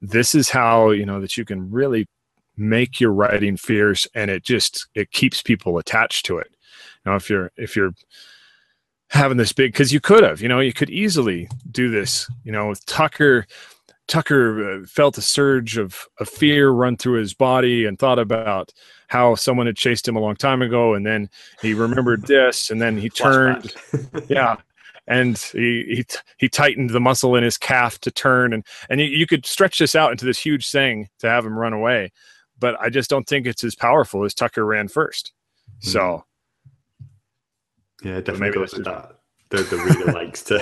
[0.00, 2.08] this is how you know that you can really
[2.56, 6.56] make your writing fierce, and it just it keeps people attached to it.
[7.04, 7.92] Know, if you're if you're
[9.08, 12.28] having this big because you could have, you know, you could easily do this.
[12.44, 13.46] You know, Tucker.
[14.08, 18.72] Tucker uh, felt a surge of, of fear run through his body and thought about
[19.08, 21.28] how someone had chased him a long time ago, and then
[21.60, 23.74] he remembered this, and then he turned,
[24.28, 24.56] yeah,
[25.06, 26.04] and he he
[26.38, 29.78] he tightened the muscle in his calf to turn, and and you, you could stretch
[29.78, 32.12] this out into this huge thing to have him run away,
[32.58, 35.88] but I just don't think it's as powerful as Tucker ran 1st mm-hmm.
[35.88, 36.24] So
[38.02, 39.12] yeah, definitely goes with that.
[39.48, 40.58] The, the reader likes to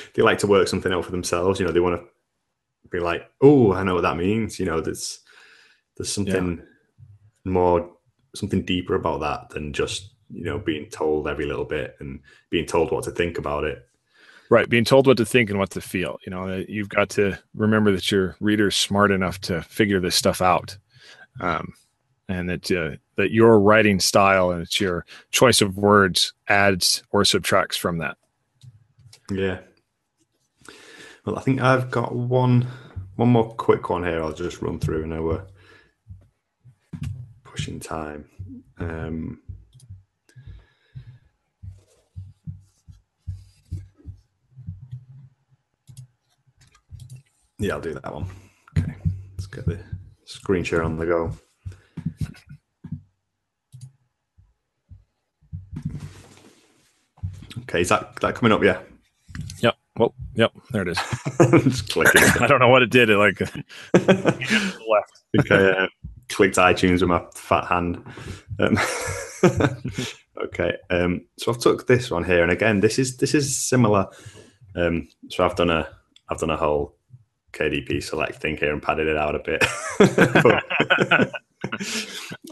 [0.14, 1.58] they like to work something out for themselves.
[1.58, 2.06] You know, they want to
[2.88, 4.60] be like, oh, I know what that means.
[4.60, 5.18] You know, there's
[5.96, 7.50] there's something yeah.
[7.50, 7.90] more
[8.36, 12.66] something deeper about that than just you know being told every little bit and being
[12.66, 13.84] told what to think about it.
[14.48, 16.18] Right, being told what to think and what to feel.
[16.24, 20.40] You know, you've got to remember that your reader's smart enough to figure this stuff
[20.40, 20.76] out,
[21.40, 21.72] um,
[22.30, 27.24] and that uh, that your writing style and it's your choice of words adds or
[27.24, 28.16] subtracts from that.
[29.30, 29.58] Yeah.
[31.24, 32.66] Well, I think I've got one
[33.16, 34.22] one more quick one here.
[34.22, 35.02] I'll just run through.
[35.02, 35.44] And I we're
[37.44, 38.30] pushing time.
[38.78, 39.40] Um,
[47.58, 48.24] Yeah, I'll do that one.
[48.78, 48.94] Okay,
[49.32, 49.78] let's get the
[50.24, 51.30] screen share on the go.
[57.70, 58.64] Okay, is that that coming up?
[58.64, 58.80] Yeah.
[59.60, 59.76] Yep.
[59.96, 60.50] Well, yep.
[60.72, 60.98] There it is.
[62.40, 63.10] I don't know what it did.
[63.10, 63.40] It like
[63.94, 65.20] left.
[65.38, 65.86] Okay, uh,
[66.28, 68.04] clicked iTunes with my fat hand.
[68.58, 68.76] Um,
[70.46, 74.08] okay, um, so I've took this one here, and again, this is this is similar.
[74.74, 75.88] Um, so I've done a
[76.28, 76.96] I've done a whole
[77.52, 79.64] KDP select thing here and padded it out a bit.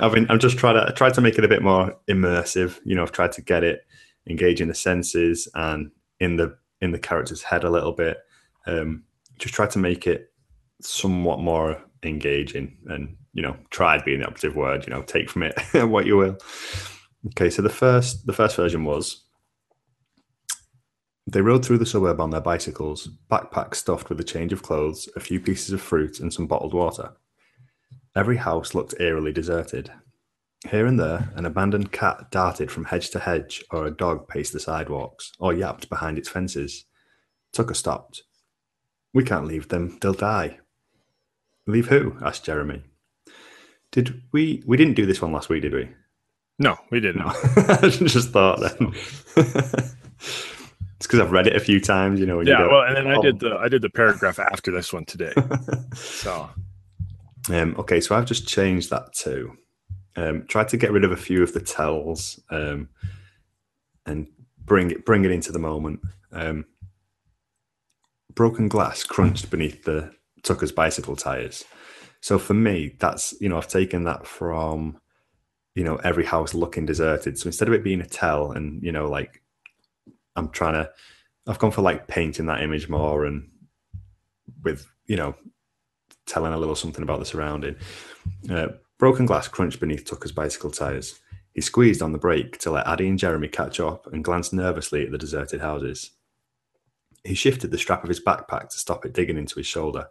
[0.01, 2.79] I've been, I'm just trying to try to make it a bit more immersive.
[2.85, 3.85] You know, I've tried to get it
[4.29, 8.19] engaging the senses and in the in the character's head a little bit.
[8.67, 9.05] Um,
[9.39, 10.33] just try to make it
[10.81, 15.43] somewhat more engaging and you know tried being the operative word you know take from
[15.43, 16.37] it what you will
[17.27, 19.25] okay so the first the first version was
[21.31, 25.11] they rode through the suburb on their bicycles, backpacks stuffed with a change of clothes,
[25.15, 27.13] a few pieces of fruit, and some bottled water.
[28.17, 29.93] Every house looked eerily deserted.
[30.67, 34.53] Here and there, an abandoned cat darted from hedge to hedge, or a dog paced
[34.53, 36.85] the sidewalks, or yapped behind its fences.
[37.53, 38.25] Tucker stopped.
[39.15, 40.59] We can't leave them, they'll die.
[41.67, 42.17] Leave who?
[42.23, 42.83] asked Jeremy.
[43.93, 45.89] Did we we didn't do this one last week, did we?
[46.59, 47.23] No, we didn't.
[47.23, 47.29] No.
[47.57, 48.95] I just thought then.
[50.99, 52.41] It's because I've read it a few times, you know.
[52.41, 55.33] yeah, well, and then I did the I did the paragraph after this one today.
[55.95, 56.51] so,
[57.51, 59.57] um, okay, so I've just changed that to
[60.17, 62.89] um, try to get rid of a few of the tells um,
[64.07, 64.27] and
[64.65, 66.01] bring it bring it into the moment.
[66.33, 66.67] Um,
[68.35, 71.65] broken glass crunched beneath the Tucker's bicycle tires.
[72.21, 74.99] So for me, that's you know I've taken that from
[75.75, 77.39] you know every house looking deserted.
[77.39, 79.43] So instead of it being a tell and you know like
[80.37, 80.91] I'm trying to
[81.47, 83.49] I've gone for like painting that image more and
[84.63, 85.35] with you know
[86.27, 87.77] telling a little something about the surrounding.
[88.51, 88.69] Uh,
[88.99, 91.21] broken glass crunched beneath Tucker's bicycle tires.
[91.55, 95.05] He squeezed on the brake to let Addie and Jeremy catch up and glanced nervously
[95.05, 96.11] at the deserted houses.
[97.25, 100.09] He shifted the strap of his backpack to stop it digging into his shoulder.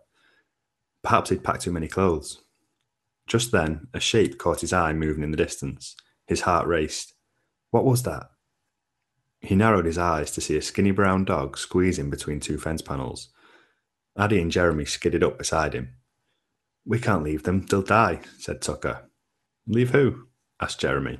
[1.04, 2.42] Perhaps he'd packed too many clothes.
[3.28, 5.96] Just then, a shape caught his eye moving in the distance.
[6.26, 7.14] His heart raced.
[7.72, 8.30] What was that?
[9.42, 13.30] He narrowed his eyes to see a skinny brown dog squeezing between two fence panels.
[14.18, 15.97] Addie and Jeremy skidded up beside him.
[16.88, 19.10] We can't leave them, they'll die, said Tucker.
[19.68, 20.28] Leave who?
[20.62, 21.20] asked Jeremy.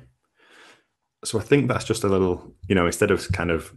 [1.24, 3.74] So I think that's just a little, you know, instead of kind of,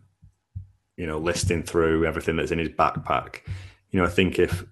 [0.96, 3.40] you know, listing through everything that's in his backpack,
[3.90, 4.64] you know, I think if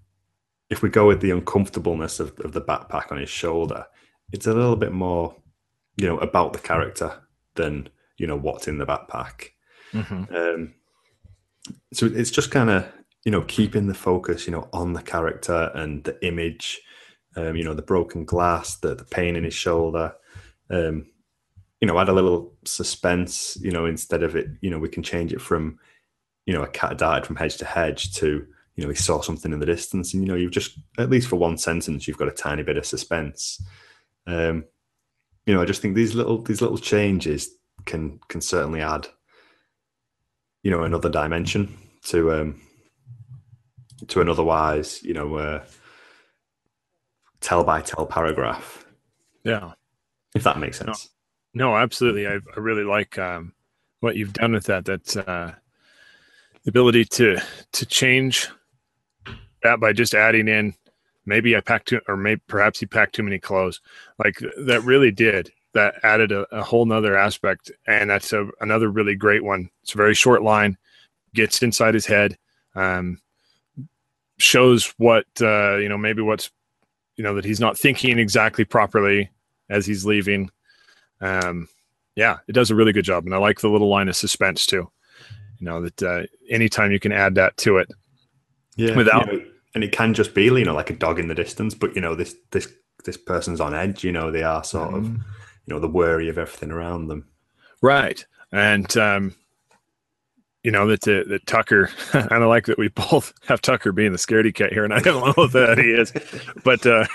[0.69, 3.86] if we go with the uncomfortableness of, of the backpack on his shoulder,
[4.32, 5.36] it's a little bit more,
[5.97, 7.12] you know, about the character
[7.55, 9.49] than, you know, what's in the backpack.
[9.93, 10.36] Mm-hmm.
[10.36, 10.73] Um,
[11.93, 12.86] so it's just kind of
[13.25, 16.82] you know keeping the focus you know on the character and the image,
[17.39, 20.13] um, you know the broken glass, the the pain in his shoulder.
[20.69, 21.08] Um,
[21.82, 23.58] you know, add a little suspense.
[23.62, 25.80] You know, instead of it, you know, we can change it from
[26.45, 29.54] you know a cat darted from hedge to hedge to you know he saw something
[29.54, 32.28] in the distance, and you know you've just at least for one sentence you've got
[32.28, 33.62] a tiny bit of suspense.
[34.28, 34.65] Um,
[35.45, 37.50] you know, I just think these little these little changes
[37.85, 39.08] can can certainly add
[40.63, 42.62] you know another dimension to um
[44.08, 45.63] to an otherwise you know uh,
[47.42, 48.85] tell by tell paragraph
[49.44, 49.71] yeah.
[50.35, 51.10] if that makes sense.
[51.54, 52.27] No, no absolutely.
[52.27, 53.54] I, I really like um
[54.00, 55.54] what you've done with that that's uh
[56.63, 57.40] the ability to
[57.71, 58.50] to change
[59.63, 60.73] that by just adding in
[61.25, 63.81] maybe i packed too or maybe perhaps he packed too many clothes.
[64.17, 65.52] Like that really did.
[65.73, 69.69] That added a, a whole nother aspect and that's a, another really great one.
[69.83, 70.77] It's a very short line
[71.35, 72.37] gets inside his head
[72.75, 73.21] um,
[74.37, 76.52] shows what uh, you know maybe what's
[77.19, 79.29] you know that he's not thinking exactly properly
[79.69, 80.49] as he's leaving
[81.21, 81.67] um,
[82.15, 84.65] yeah it does a really good job and i like the little line of suspense
[84.65, 84.89] too
[85.59, 87.91] you know that uh, anytime you can add that to it
[88.77, 89.45] yeah without you know,
[89.75, 92.01] and it can just be you know like a dog in the distance but you
[92.01, 92.67] know this this
[93.05, 94.97] this person's on edge you know they are sort mm.
[94.97, 95.19] of
[95.69, 97.27] you know the worry of everything around them.
[97.81, 99.35] Right, and um,
[100.63, 104.12] you know that uh, that Tucker, and I like that we both have Tucker being
[104.12, 106.13] the scaredy cat here, and I don't know that he is,
[106.63, 107.05] but uh,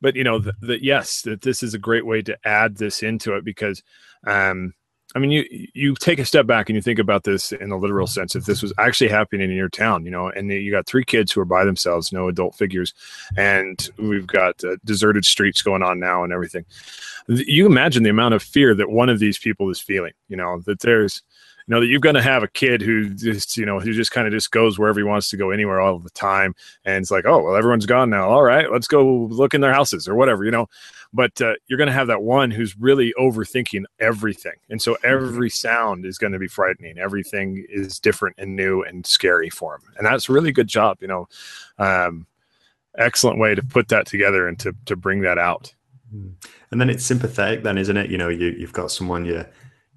[0.00, 3.34] but you know that yes, that this is a great way to add this into
[3.34, 3.82] it because
[4.26, 4.74] um,
[5.14, 7.78] I mean, you you take a step back and you think about this in a
[7.78, 8.36] literal sense.
[8.36, 11.32] If this was actually happening in your town, you know, and you got three kids
[11.32, 12.92] who are by themselves, no adult figures,
[13.36, 16.66] and we've got uh, deserted streets going on now and everything.
[17.26, 20.12] You imagine the amount of fear that one of these people is feeling.
[20.28, 21.22] You know that there's
[21.68, 24.26] know that you're going to have a kid who just you know who just kind
[24.26, 26.54] of just goes wherever he wants to go anywhere all the time.
[26.84, 28.28] And it's like oh well everyone's gone now.
[28.28, 30.66] All right let's go look in their houses or whatever you know?
[31.12, 34.52] But uh, you're going to have that one who's really overthinking everything.
[34.68, 35.06] And so mm-hmm.
[35.06, 36.98] every sound is going to be frightening.
[36.98, 40.98] Everything is different and new and scary for him and that's a really good job
[41.00, 41.28] you know?
[41.78, 42.26] Um,
[42.96, 45.74] excellent way to put that together and to, to bring that out.
[46.14, 46.32] Mm.
[46.70, 48.10] and then it's sympathetic then isn't it?
[48.10, 49.44] You know you, you've got someone you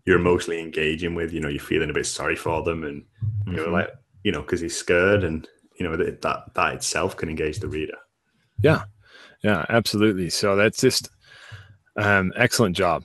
[0.06, 1.34] you're emotionally engaging with.
[1.34, 3.04] You know, you're feeling a bit sorry for them, and
[3.46, 3.74] you know, mm-hmm.
[3.74, 3.90] like
[4.24, 5.48] you know, because he's scared, and
[5.80, 7.98] you know that that that itself can engage the reader.
[8.62, 8.84] Yeah,
[9.44, 10.30] yeah, absolutely.
[10.30, 11.10] So that's just
[11.96, 13.04] um, excellent job,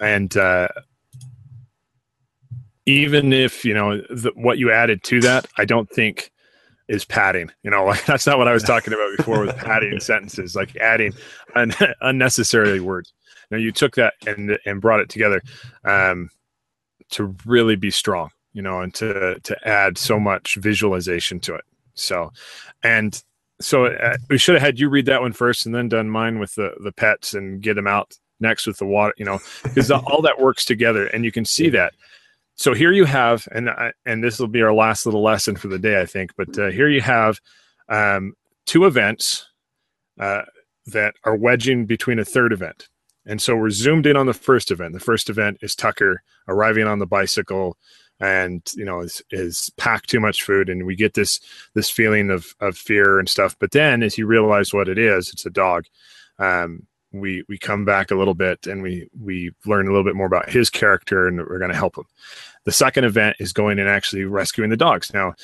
[0.00, 0.68] and uh,
[2.86, 6.30] even if you know the, what you added to that, I don't think
[6.88, 7.50] is padding.
[7.62, 10.76] You know, like that's not what I was talking about before with padding sentences, like
[10.76, 11.12] adding
[11.54, 13.12] un- unnecessarily words.
[13.50, 15.42] Now you took that and and brought it together
[15.84, 16.30] um,
[17.10, 21.64] to really be strong, you know, and to to add so much visualization to it.
[21.94, 22.32] So,
[22.82, 23.22] and
[23.60, 26.38] so uh, we should have had you read that one first and then done mine
[26.38, 29.90] with the the pets and get them out next with the water, you know, because
[29.90, 31.92] all that works together and you can see that.
[32.56, 35.68] So here you have, and I, and this will be our last little lesson for
[35.68, 36.32] the day, I think.
[36.36, 37.40] But uh, here you have
[37.88, 38.34] um,
[38.66, 39.46] two events
[40.18, 40.42] uh,
[40.86, 42.88] that are wedging between a third event.
[43.26, 44.94] And so we're zoomed in on the first event.
[44.94, 47.76] The first event is Tucker arriving on the bicycle
[48.18, 51.40] and you know is, is packed too much food and we get this
[51.74, 53.56] this feeling of of fear and stuff.
[53.58, 55.86] But then as you realize what it is it's a dog.
[56.38, 60.14] Um, we we come back a little bit and we we learn a little bit
[60.14, 62.04] more about his character and we're going to help him.
[62.64, 65.12] The second event is going and actually rescuing the dogs.
[65.12, 65.34] Now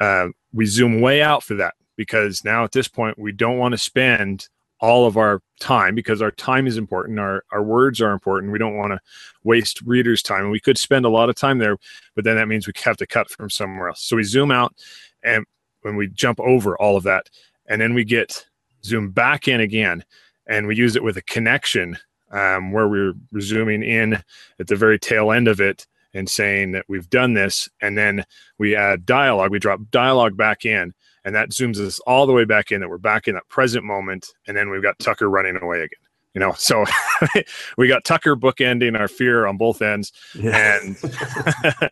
[0.00, 3.72] uh, we zoom way out for that because now at this point we don't want
[3.72, 4.48] to spend
[4.80, 8.52] all of our time because our time is important our our words are important.
[8.52, 9.00] We don't want to
[9.44, 11.76] waste readers time and we could spend a lot of time there
[12.14, 14.02] but then that means we have to cut from somewhere else.
[14.02, 14.74] So we zoom out
[15.22, 15.44] and
[15.82, 17.28] when we jump over all of that
[17.66, 18.46] and then we get
[18.84, 20.04] zoom back in again
[20.46, 21.96] and we use it with a connection
[22.32, 24.14] um, where we're zooming in
[24.58, 28.24] at the very tail end of it and saying that we've done this and then
[28.58, 29.50] we add dialogue.
[29.50, 30.92] We drop dialogue back in
[31.24, 33.84] and that zooms us all the way back in that we're back in that present
[33.84, 35.98] moment and then we've got tucker running away again
[36.34, 36.84] you know so
[37.76, 40.80] we got tucker bookending our fear on both ends yeah.
[40.82, 40.96] and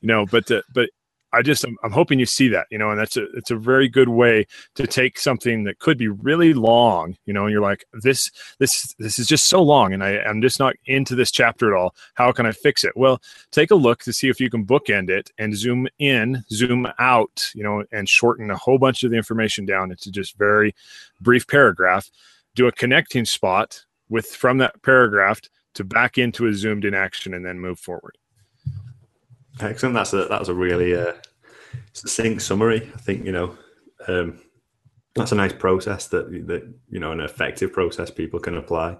[0.00, 0.90] you know but uh, but
[1.32, 3.56] I just I'm, I'm, hoping you see that, you know, and that's a it's a
[3.56, 7.60] very good way to take something that could be really long, you know, and you're
[7.60, 11.30] like this this this is just so long, and I I'm just not into this
[11.30, 11.94] chapter at all.
[12.14, 12.96] How can I fix it?
[12.96, 13.20] Well,
[13.52, 17.50] take a look to see if you can bookend it and zoom in, zoom out,
[17.54, 20.74] you know, and shorten a whole bunch of the information down into just very
[21.20, 22.10] brief paragraph.
[22.54, 25.40] Do a connecting spot with from that paragraph
[25.74, 28.16] to back into a zoomed in action, and then move forward.
[29.60, 29.94] Excellent.
[29.94, 31.12] That's a that was a really uh,
[31.92, 32.90] succinct summary.
[32.94, 33.56] I think you know
[34.08, 34.40] um,
[35.14, 38.96] that's a nice process that that you know an effective process people can apply.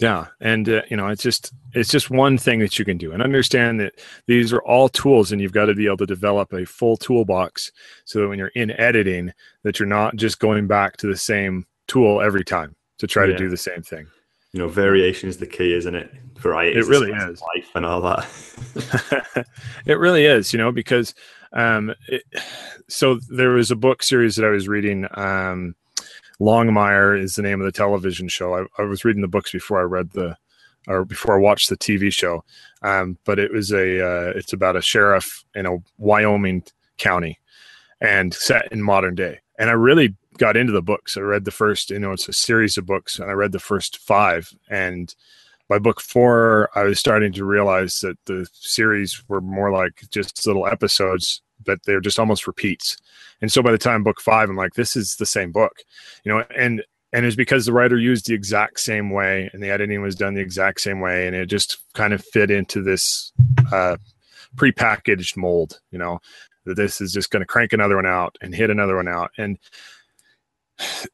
[0.00, 3.12] Yeah, and uh, you know it's just it's just one thing that you can do,
[3.12, 6.52] and understand that these are all tools, and you've got to be able to develop
[6.52, 7.70] a full toolbox
[8.04, 9.32] so that when you're in editing,
[9.62, 13.32] that you're not just going back to the same tool every time to try yeah.
[13.32, 14.06] to do the same thing
[14.54, 16.14] you know, variation is the key, isn't it?
[16.38, 16.78] Variety.
[16.78, 17.42] It really is.
[17.56, 19.46] Life and all that.
[19.86, 21.12] it really is, you know, because
[21.54, 22.22] um, it,
[22.88, 25.08] so there was a book series that I was reading.
[25.14, 25.74] Um,
[26.40, 28.54] Longmire is the name of the television show.
[28.54, 30.36] I, I was reading the books before I read the,
[30.86, 32.44] or before I watched the TV show.
[32.82, 36.62] Um, but it was a, uh, it's about a sheriff in a Wyoming
[36.96, 37.40] county,
[38.00, 39.40] and set in modern day.
[39.58, 41.16] And I really got into the books.
[41.16, 43.58] I read the first, you know, it's a series of books, and I read the
[43.58, 44.52] first five.
[44.68, 45.14] And
[45.68, 50.46] by book four, I was starting to realize that the series were more like just
[50.46, 52.96] little episodes, but they're just almost repeats.
[53.40, 55.82] And so by the time book five, I'm like, this is the same book,
[56.24, 56.82] you know, and
[57.12, 60.34] and it's because the writer used the exact same way, and the editing was done
[60.34, 63.32] the exact same way, and it just kind of fit into this
[63.72, 63.96] uh,
[64.56, 66.18] prepackaged mold, you know.
[66.64, 69.30] That this is just going to crank another one out and hit another one out,
[69.38, 69.58] and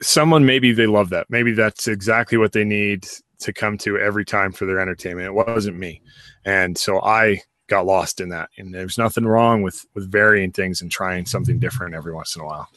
[0.01, 3.07] someone maybe they love that maybe that's exactly what they need
[3.41, 5.27] to come to every time for their entertainment.
[5.27, 6.03] It wasn't me,
[6.45, 8.51] and so I got lost in that.
[8.59, 12.43] And there's nothing wrong with with varying things and trying something different every once in
[12.43, 12.69] a while.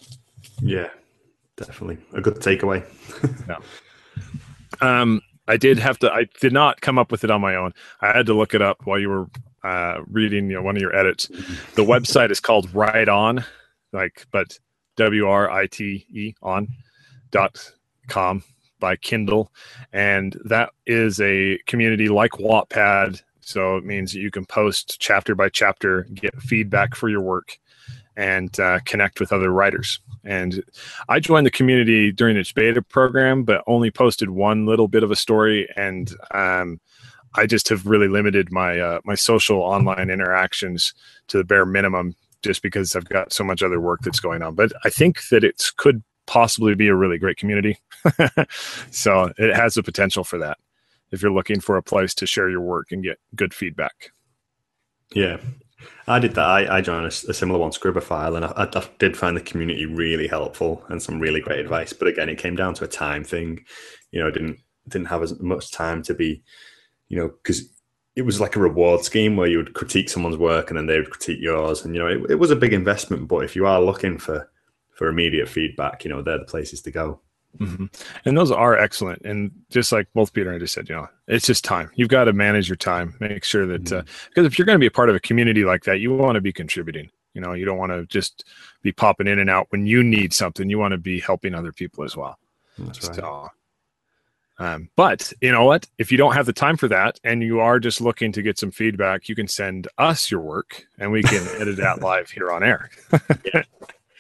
[0.61, 0.89] Yeah,
[1.57, 2.83] definitely a good takeaway.
[3.49, 3.57] yeah.
[4.81, 6.11] Um, I did have to.
[6.11, 7.73] I did not come up with it on my own.
[8.01, 9.27] I had to look it up while you were
[9.63, 11.27] uh, reading you know, one of your edits.
[11.75, 13.43] The website is called Right On,
[13.91, 14.57] like but
[14.95, 16.67] W R I T E on
[17.31, 17.71] dot
[18.07, 18.43] com
[18.79, 19.51] by Kindle,
[19.91, 23.21] and that is a community like Wattpad.
[23.41, 27.57] So it means that you can post chapter by chapter, get feedback for your work,
[28.15, 29.99] and uh, connect with other writers.
[30.23, 30.63] And
[31.09, 35.11] I joined the community during its beta program, but only posted one little bit of
[35.11, 35.67] a story.
[35.75, 36.79] And um,
[37.35, 40.93] I just have really limited my uh, my social online interactions
[41.27, 44.55] to the bare minimum, just because I've got so much other work that's going on.
[44.55, 47.77] But I think that it could possibly be a really great community.
[48.91, 50.57] so it has the potential for that
[51.11, 54.11] if you're looking for a place to share your work and get good feedback.
[55.13, 55.37] Yeah,
[56.07, 56.45] I did that.
[56.45, 59.85] I, I joined a, a, similar one, Scribophile, and I, I, did find the community
[59.85, 61.93] really helpful and some really great advice.
[61.93, 63.63] But again, it came down to a time thing.
[64.11, 66.43] You know, I didn't didn't have as much time to be,
[67.09, 67.69] you know, because
[68.15, 70.97] it was like a reward scheme where you would critique someone's work and then they
[70.97, 73.27] would critique yours, and you know, it, it was a big investment.
[73.27, 74.49] But if you are looking for
[74.91, 77.19] for immediate feedback, you know, they're the places to go.
[77.57, 77.85] Mm-hmm.
[78.25, 79.21] And those are excellent.
[79.23, 81.91] And just like both Peter and I just said, you know, it's just time.
[81.95, 83.15] You've got to manage your time.
[83.19, 84.07] Make sure that uh, mm-hmm.
[84.07, 86.13] uh, because if you're going to be a part of a community like that, you
[86.13, 87.09] want to be contributing.
[87.33, 88.45] You know, you don't want to just
[88.83, 90.69] be popping in and out when you need something.
[90.69, 92.37] You want to be helping other people as well.
[92.77, 93.51] That's right.
[94.59, 95.87] Um, but you know what?
[95.97, 98.59] If you don't have the time for that and you are just looking to get
[98.59, 102.51] some feedback, you can send us your work and we can edit that live here
[102.51, 102.89] on air.
[103.53, 103.63] yeah.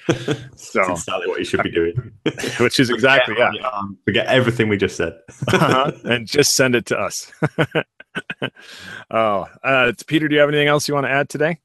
[0.55, 2.11] so That's exactly what you should be doing.
[2.59, 3.67] which is exactly forget, yeah.
[3.69, 5.13] Um, forget everything we just said,
[5.47, 7.31] uh-huh, and just send it to us.
[9.11, 11.59] oh, uh, Peter, do you have anything else you want to add today?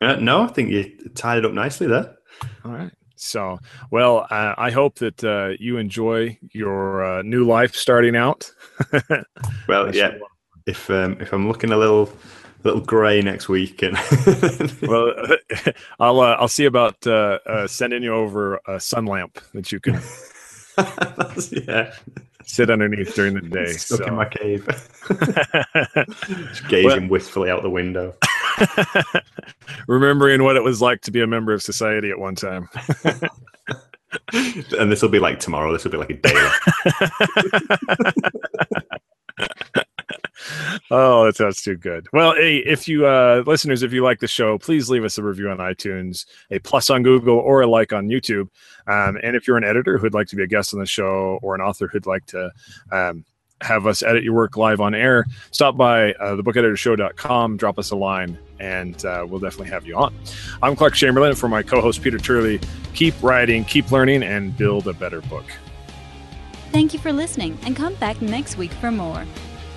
[0.00, 2.14] Uh, no, I think you tied it up nicely there.
[2.64, 2.92] All right.
[3.22, 3.58] So,
[3.90, 8.50] well, uh, I hope that uh, you enjoy your uh, new life starting out.
[9.68, 10.16] well, yeah.
[10.66, 12.10] If um, if I'm looking a little
[12.64, 13.82] little grey next week.
[13.82, 13.96] And
[14.82, 15.12] well,
[16.00, 19.80] I'll uh, I'll see about uh, uh, sending you over a sun lamp that you
[19.80, 20.00] can
[21.66, 21.92] yeah
[22.44, 23.72] sit underneath during the day.
[23.72, 24.06] Stuck so.
[24.06, 24.66] in my cave,
[26.48, 28.14] Just gazing well, wistfully out the window,
[29.88, 32.68] remembering what it was like to be a member of society at one time.
[34.32, 35.72] and this will be like tomorrow.
[35.72, 36.32] This will be like a day
[40.90, 42.06] oh, that sounds too good.
[42.12, 45.22] Well, hey, if you uh, listeners, if you like the show, please leave us a
[45.22, 48.48] review on iTunes, a plus on Google, or a like on YouTube.
[48.86, 51.38] Um, and if you're an editor who'd like to be a guest on the show,
[51.42, 52.50] or an author who'd like to
[52.92, 53.24] um,
[53.62, 57.96] have us edit your work live on air, stop by uh, thebookeditorshow.com, drop us a
[57.96, 60.14] line, and uh, we'll definitely have you on.
[60.62, 61.34] I'm Clark Chamberlain.
[61.34, 62.60] For my co-host Peter Turley,
[62.94, 65.44] keep writing, keep learning, and build a better book.
[66.70, 69.24] Thank you for listening, and come back next week for more.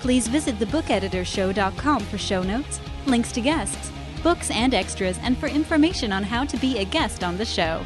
[0.00, 3.90] Please visit thebookeditorshow.com for show notes, links to guests,
[4.22, 7.84] books and extras, and for information on how to be a guest on the show.